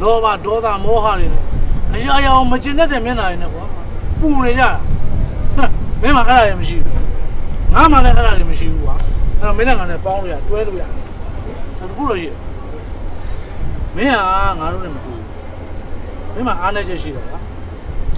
[0.00, 1.42] လောဘဒေါသမောဟတွေနဲ့
[1.94, 3.64] အရာရာမကျင်တတ်တဲ့မျက်နှာတွေနဲ့ကွာ
[4.20, 4.70] ပူနေကြတာ
[5.56, 5.70] ဟမ်
[6.02, 6.94] မင်းမအဲ့ဒါတွေမရှိဘူး
[7.74, 8.94] ငါမှလည်းအဲ့ဒါတွေမရှိဘူးကွာ
[9.38, 10.90] အဲ့တော့မင်းနဲ့ငါနဲ့ပေါင်းလို့ရတွဲလို့ရတယ်
[11.88, 12.34] တခုတော့ရည်
[13.96, 15.24] မင်းကငါတို့နဲ့မတူဘူး
[16.34, 17.38] မင်းမအားနေချက်ရှိတယ်ကွာ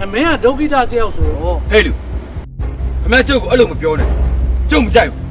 [0.02, 1.92] အမင်းကဒုက္ခိတတယောက်ဆိုတော့ဟဲ့လူ
[3.04, 4.08] အမေကျုပ်ကအဲ့လိုမပြောနဲ့
[4.70, 5.24] ကျုပ်မကြိုက်ဘူး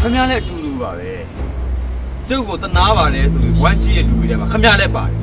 [0.00, 1.10] ခမရလည်းအတူတူပါပဲ
[2.28, 5.16] ကျုပ်ကိုတနာပါတယ်ဆိုပြီးဝမ်းကြီးရဲ့လူတွေထဲမှာခမရလည်းပါတယ်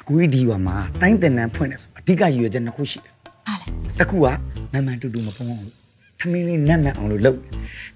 [0.00, 3.12] အကူကြီးဒီပါမှာတိုင်းတင်တန်းဖွင့်တယ်ဆိုအဓိကရည်ရွယ်ချက်နှစ်ခုရှိတယ်
[3.46, 3.66] ဟာလေ
[3.98, 4.26] တစ်ခုက
[4.72, 5.76] မန်မှန်တူတူမပုံအောင်လို့
[6.20, 7.38] ထမင်းလေးနတ်နတ်အောင်လို့လုပ်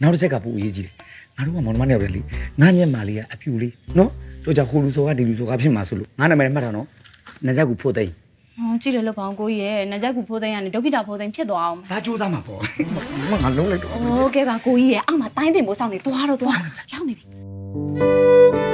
[0.00, 0.94] နောက်တစ်ချက်ကပိုအရေးကြီးတယ်
[1.35, 2.21] ငါတို့ကမောင်နှမနဲ့ရတယ်လေ
[2.61, 4.09] ငါညက်မာလေးကအပြူလေးနော်
[4.43, 6.87] တို့ကြောင့်ဟိုလူစောကဒီလူစောကဖြစ်မှာဆိုလို့ငါနာမည်မှတ်ထားနော်
[7.45, 8.11] နတ်ကြကူဖို့သိမ်း
[8.57, 12.59] ဟောကြည့်တယ်လို့ပေါ့ကိုကြီးရဲ့နကြကူဖိုးသိန်းကနေဒုက္ခိတဖိုးသိန်းဖြစ်သွားအောင် ဒါစူးစမ်းမှာပေါ့
[13.31, 13.91] မငါလုံးလိုက်တော့
[14.21, 16.59] โอเคပါကိုကြီးရဲ့အောက်မှာတိုင်းတင်မိုးဆောင်နေသွားတော့သွား
[16.91, 18.64] ရောက်နေပြီ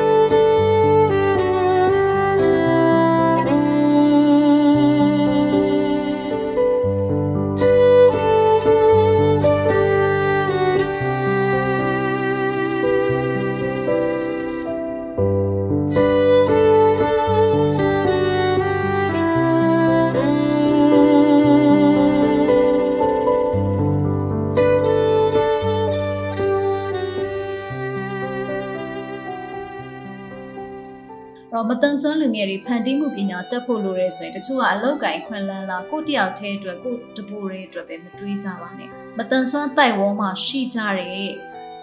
[31.93, 38.89] တော့မတန်ဆွမ်းလူငယ်တွေဖန်တီးမှုပညာတက်ဖို့လိုရဲဆိုရင်တချို့ကအလောက်ကင်ခွင့်လန်းလာကိုတယောက်တည်းအတွက်ကိုတပူတွေအတွက်ပဲမတွေးကြပါနဲ့
[39.19, 41.31] မတန်ဆွမ်းတိုက်ဝေါမှာရှိကြတဲ့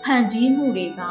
[0.03, 1.01] ဖန်တီးမှုတွေက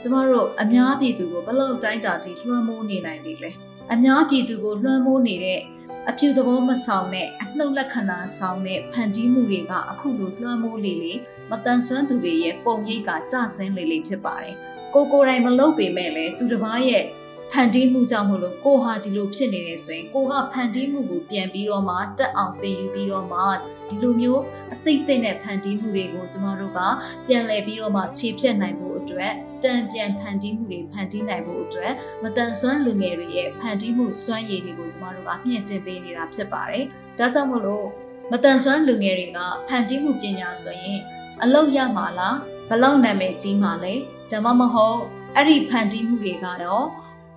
[0.00, 3.50] ကျမတို့အများပြည်သူကိုဘယ်လောက်တိုင်းတာထိလွှမ်းမိုးနေနိုင်ပြီလဲ
[3.92, 5.60] အများပြည်သူကိုလွှမ်းမိုးနေတဲ့
[6.08, 11.12] အပြူသဘောမဆောင်တဲ့အနှုတ်လက္ခဏာဆောင်တဲ့ဖန်တီးမှုတွေကအခုလိုလွှမ်းမိုးလေလေ
[11.50, 14.56] မတန်ဆွမ်းသူတွေရဲ့ပုံရိပ်ကကြဆင်းလေလေဖြစ်ပါတယ်
[14.94, 17.04] ကိုကိုယ်တိုင်မလုပ်ပေမဲ့လည်းသူတစ်ပါးရဲ့
[17.52, 23.40] ဖန်တီးမှုကြောင့်မလို့ကိုဟာဒီလိုဖြစ်နေတယ်ဆိုရင်ကိုကဖန်တီးမှုကိုပြန်ပြီးတော့မှတက်အောင်သင်ယူပြီးတော့မှ
[23.88, 24.42] ဒီလိုမျိုး
[24.72, 26.80] အစိတ်သိမ့်တဲ့ဖန်တီးမှုတွေကိုကျမတို့က
[27.26, 29.32] ပြန်လည်ပြီးတော့မှခြေဖြတ်နိုင်ဖို့အတွက်
[29.64, 31.92] တန်ပြန်ဖန်တီးမှုတွေဖန်တီးနိုင်ဖို့အတွက်
[32.22, 36.84] မတန်ဆွမ်းလူငယ်တွေရဲ့ဖန်တီးမှုစွမ်းရည်တွေကိုကျမတို့ကမြင့်တင်ပေးနေတာဖြစ်ပါတယ်။
[37.18, 37.86] ဒါကြောင့်မို့လို့
[38.32, 39.38] မတန်ဆွမ်းလူငယ်တွေက
[39.68, 41.00] ဖန်တီးမှုပညာဆိုရင်
[41.42, 42.36] အလောက်ရမှာလား
[42.68, 43.94] ဘလောက်နာမည်ကြီးမှာလဲ
[44.30, 45.00] ဒါမှမဟုတ်
[45.34, 46.82] အဲ့ဒီဖန်တီးမှုတွေကရော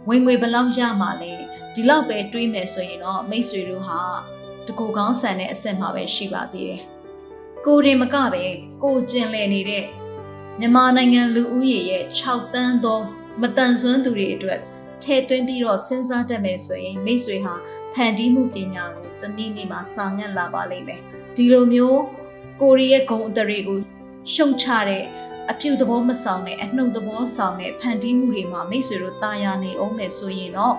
[0.10, 1.34] ဝင်ငွေဘလောက်ရမှာလဲ
[1.74, 3.99] ဒီလောက်ပဲတွေးမယ်ဆိုရင်တော့မိတ်ဆွေတို့ဟာ
[4.68, 6.82] တကူကောင်းဆန်တဲ့အဆင့်မှာပဲရှိပါသေးတယ်။
[7.66, 8.43] ကိုရင်မကပဲ
[8.84, 9.86] ကိုကျင်လည်နေတဲ့
[10.60, 12.99] မြန်မာနိုင်ငံလူဦးရေရဲ့6တန်းသော
[13.41, 14.60] မတန်ဆွမ်းသူတွေအတွက်
[15.03, 17.53] ထဲသွင်းပြီးတော့စဉ်းစားတတ်မယ်ဆိုရင်မိတ်ဆွေဟာ
[17.93, 21.01] ဖန်တီးမှုပညာကိုတနည်းနည်းမှာစာငတ်လာပါလိမ့်မယ်။
[21.36, 22.01] ဒီလိုမျိုး
[22.62, 23.78] ကိုရီးရဲ့ဂုံအတရေကို
[24.34, 25.03] ရှုံချတဲ့
[25.52, 30.76] အပြုသဘောမဆောင်တဲ့အနှုတ်သဘောဆောင်တဲ့ဖန်တီးမှုတွေမှာမိတ်ဆွေတို့တာယာနေအောင်မယ်ဆိုရင်တော့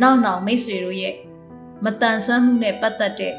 [0.00, 1.14] နောက်နောက်မိတ်ဆွေတို့ရဲ့
[1.84, 3.34] မတန်ဆွမ်းမှုနဲ့ပတ်သက်တဲ့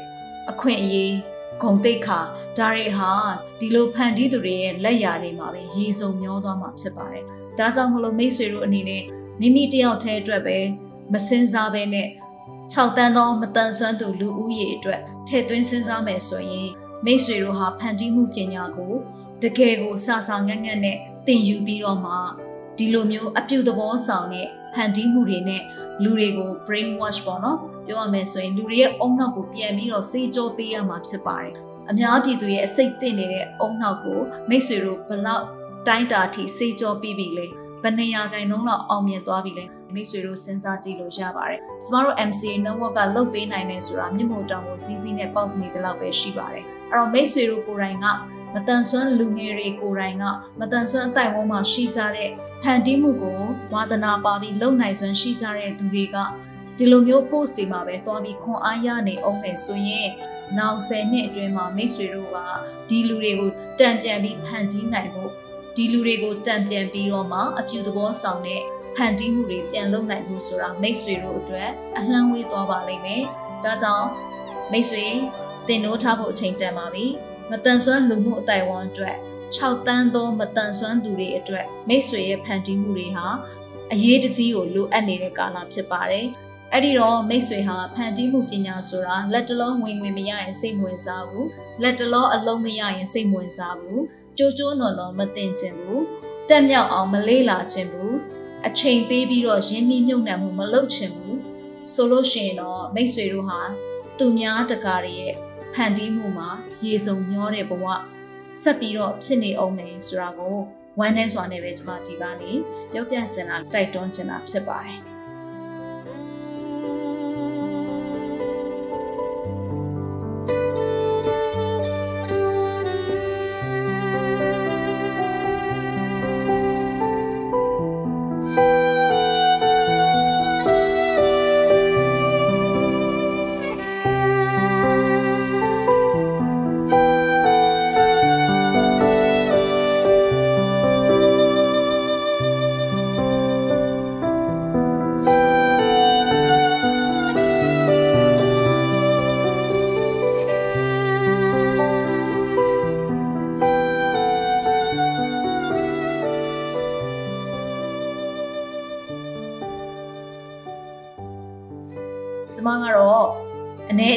[0.50, 1.14] အခွင့်အရေး
[1.62, 2.18] ဂုံတိတ်ခါ
[2.58, 3.10] ဒါတွေဟာ
[3.58, 7.24] ဒီလိုဖန်တီးသူတွေရဲ့လက်ရာတွေမှာပဲရေစုံမျောသွားမှာဖြစ်ပါတယ်။
[7.58, 9.04] ဒါကြောင့်မလို့မိတ်ဆွေတို့အနေနဲ့
[9.40, 10.58] မိမိတယောက်တည်းအတွက်ပဲ
[11.12, 12.08] မစင်စားပဲနဲ့
[12.74, 16.68] 6တန်းသောမတန်ဆွမ်းသူလူဦးရေအတွက်ထည့်သွင်းစဉ်းစားမယ်ဆိုရင်
[17.04, 18.94] မိတ်ဆွေတို့ဟာဖန်တီးမှုပညာကို
[19.42, 22.12] တကယ်ကိုစာစာငတ်ငတ်နဲ့သင်ယူပြီးတော့မှ
[22.78, 25.62] ဒီလိုမျိုးအပြုသဘောဆောင်တဲ့ဖန်တီးမှုတွေနဲ့
[26.02, 31.54] လူတွေကို brain wash ပေါ့နော်ပြောရမယ်ဆိုရင်လူတွေရဲ့အုံနောက်ကိုပြန်ပြီးတော့စေးကြောပေးရမှာဖြစ်ပါတယ်
[31.90, 35.44] အများပြည်သူရဲ့အစိတ်သိနေတဲ့အုံနောက်ကိုမိတ်ဆွေတို့ဘလောက်
[35.86, 37.46] တိုင်းတာထိစေးကြောပြီးပြီလဲ
[37.82, 39.64] ဘယ်နေရာခိုင်နှုန်းလောက်အောင်မြင်သွားပြီလဲ
[39.94, 48.06] မိတ်ဆွေတို့စဉ်းစားကြည့်လို့ရပါတယ်ကျမတို့ MCA network ကလုတ်ပေးနိုင်တယ်ဆိုတာမြင့်မို့တောင်ကိုစီးစီးနဲ့ပေါက်နေတဲ့လောက်ပဲရှိပါတယ်အဲ့တော့မိတ်ဆွေတို့ကိုယ်တိုင်က
[48.54, 50.24] မတန်ဆွမ်းလူငယ်တွေကိုယ်တိုင်က
[50.60, 52.30] မတန်ဆွမ်းအတိုင်းဝန်းမှာရှိကြတဲ့
[52.62, 53.40] ဖန်တီးမှုကို
[53.72, 56.16] ဝါသနာပါပြီးလုံနိုင်စွမ်းရှိကြတဲ့သူတွေက
[56.76, 60.08] ဒီလိုမျိုး post တွေမှာပဲတွားပြီးခွန်အားရနေအောင်မယ်ဆိုရင်
[60.58, 62.36] နောက်10နှစ်အတွင်းမှာမိတ်ဆွေတို့က
[62.88, 65.30] ဒီလူတွေကိုတံပြန်ပြီးဖန်တီးနိုင်ဖို့
[65.76, 68.62] ဒီလူတွေကိုတံပြန်ပြီးတော့မှအပြူသဘောဆောင်တဲ့
[68.96, 73.22] ဖန်တီးမှုတွေပြန်လုပ်နိုင်ဖို့ဆိုတာမိတ်ဆွေတို့အတွက်အလှမ်းဝေးသွားပါလိမ့်မယ်။
[73.64, 74.08] ဒါကြောင့်
[74.72, 75.06] မိတ်ဆွေ
[75.68, 77.06] တင်နိုးထားဖို့အချိန်တန်ပါပြီ။
[77.50, 79.16] မတန်ဆွမ်းလူမှုအတိုင်းအဝန်အတွက်
[79.56, 83.26] 6တန်းသောမတန်ဆွမ်းသူတွေအတွက်မိတ်ဆွေရဲ့ဖန်တီးမှုတွေဟာ
[83.92, 86.26] အရေးတကြီးကိုလိုအပ်နေတဲ့ကာလဖြစ်ပါတယ်။
[86.72, 91.48] အဲ့ဒီတော့မိတ်ဆွေဟာဖန်တီးမှုပညာဆိုတာလက်တလုံးဝင်ဝင်မရရင်စိတ်ဝင်စားဘူး
[91.82, 94.02] လက်တလုံးအလုံးမရရင်စိတ်ဝင်စားဘူး
[94.38, 96.02] ကြိုးကြိုးနော်နော်မသိချင်ဘူး
[96.48, 98.14] တက်မြောက်အောင်မလေးလာချင်ဘူး
[98.66, 101.36] အချိန်ပေးပြီးတော့ရင်းနှီးမြုပ်နှံမှုမလုပ်ချင်ဘူး
[101.92, 103.60] ဆိုလို့ရှိရင်တော့မိတ်ဆွေတို့ဟာ
[104.18, 105.34] သူများတကာတွေရဲ့
[105.74, 106.50] ဖန်တီးမှုမှာ
[106.84, 107.84] ရေစုံမျောတဲ့ဘဝ
[108.62, 110.56] ဆက်ပြီးတော့ဖြစ်နေအောင်မယ်ဆိုတာကို
[110.98, 112.52] ဝမ်းနဲ့စွာနဲ့ပဲကျွန်မဒီကနေ
[112.92, 115.17] ပြောပြချင်တာတိုက်တွန်းချင်တာဖြစ်ပါတယ်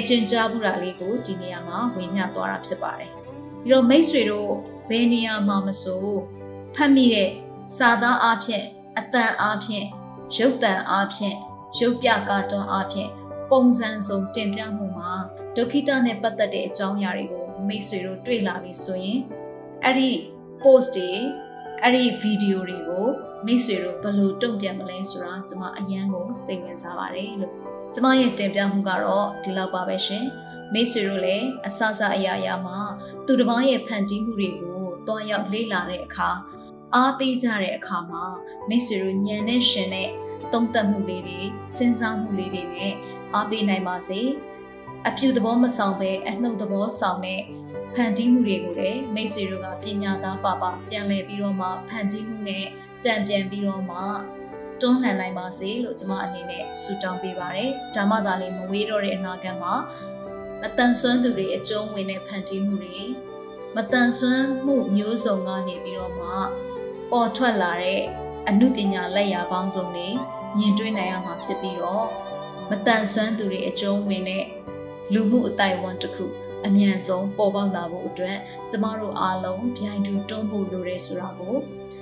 [0.02, 3.12] အနေအချင်းကြားဘူးတာလေးကိုဒီနေရာမှာဝင်ညသွားတာဖြစ်ပါတယ်။
[3.64, 4.52] ပြီးတော့မိတ်ဆွေတို့
[4.90, 6.06] ဘယ်နေရာမှာမဆို
[6.76, 7.30] ဖတ်မိတဲ့
[7.78, 8.66] စာသားအားဖြင့်
[8.98, 9.86] အတန်အားဖြင့်
[10.36, 11.36] ရုပ်တန်အားဖြင့်
[11.80, 13.10] ရုပ်ပြကာတွန်းအားဖြင့်
[13.52, 15.14] ပုံစံစုံတင်ပြမှုမှာ
[15.56, 19.20] ဒုက္ခိတနဲ့ပတ်သက်တဲ့အကြောင်းအရာတွေကိုမိတ်ဆွေတို့တွေ့လာပြီဆိုရင်
[19.84, 20.12] အဲ့ဒီ
[20.64, 21.12] post တွေ
[21.84, 23.08] အဲ့ဒီဗီဒီယိုတွေကို
[23.46, 27.56] မိတ်ဆွေတို့ဘယ်လိုတုံ့ပြန်မလဲဆိုတာကျွန်မအရန်ကိုစိတ်ဝင်စားပါတယ်လို့
[27.94, 30.26] ကျမရဲ့တင်ပြမှုကတော့ဒီလောက်ပါပဲရှင်
[30.74, 32.80] မိတ်ဆွေတို့လည်းအဆအဆအရာရာမှာ
[33.26, 36.30] သူတစ်ပါးရဲ့ဖန်တီးမှုတွေကိုတွားရောက်လေ့လာတဲ့အခါ
[36.96, 38.24] အားပေးကြတဲ့အခါမှာ
[38.70, 40.10] မိတ်ဆွေတို့ညံနဲ့ရှင်နဲ့
[40.54, 41.40] သုံးသပ်မှုလေးတွေ
[41.76, 42.94] စဉ်းစားမှုလေးတွေနဲ့
[43.34, 44.22] အားပေးနိုင်ပါစေ
[45.08, 47.42] အပြုသဘောမဆောင်ပဲအနှုတ်သဘောဆောင်တဲ့
[47.94, 52.66] ဖန်တီးမှုတွေကိုလည်းမိတ်ဆွေတို့ကပညာသားပါပါပြန်လည်ပြီးတော့မှဖန်တီးမှုနဲ့
[53.06, 54.00] တံပြန်ပြီးတော့မှ
[54.82, 59.74] တွန်းလှန်နိုင်ပါစေလို့ကျွန်မအနေနဲ့ဆုတောင်းပေးပါရယ်။ဒါမှသာလေမဝေးတော့တဲ့အနာဂတ်မှာ
[60.62, 63.00] မတန်ဆွမ်းသူတွေအကျုံးဝင်တဲ့ဖန်တီးမှုတွေ
[63.76, 66.28] မတန်ဆွမ်းမှုမျိုးစုံကနေပြီးတော့မှ
[67.12, 68.02] ပေါ်ထွက်လာတဲ့
[68.50, 70.08] အမှုပညာလက်ရာပေါင်းစုံတွေ
[70.58, 72.06] မြင်တွေ့နိုင်ရမှာဖြစ်ပြီးတော့
[72.70, 74.46] မတန်ဆွမ်းသူတွေအကျုံးဝင်တဲ့
[75.14, 76.26] လူမှုအတိုင်းအဝန်တစ်ခု
[76.66, 78.38] အမြန်ဆုံးပေါ်ပေါက်လာဖို့အတွက်
[78.70, 81.56] ကျမတို့အားလုံးဗျိုင်းတူတွန်းဖို့လိုတယ်ဆိုတာကို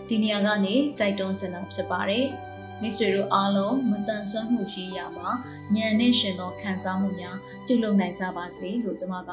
[0.07, 2.27] ဒီနေရာကနေတိုက်တွန်းချင်တာဖြစ်ပါတယ်။
[2.81, 5.29] မိတ်ဆွေတို့အားလုံးမတန်ဆွမ်းမှုရှိရမှာ
[5.75, 9.31] ဉာဏ်နဲ့ရှင်သောခံစားမှုများပြုလုပ်နိုင်ကြပါစေလို့ကျမက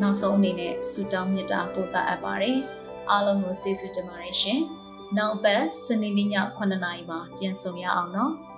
[0.00, 2.58] နောက်ဆုံးအနေနဲ့ဆုတောင်းမေတ္တာပို့သအပ်ပါတယ်။
[3.10, 4.60] အားလုံးကိုကျေးဇူးတင်ပါတယ်ရှင်။
[5.16, 6.28] နောက်ပတ်စနေနေ့ည
[6.58, 8.32] 9:00နာရီမှာပြန်ဆုံရအောင်နော်။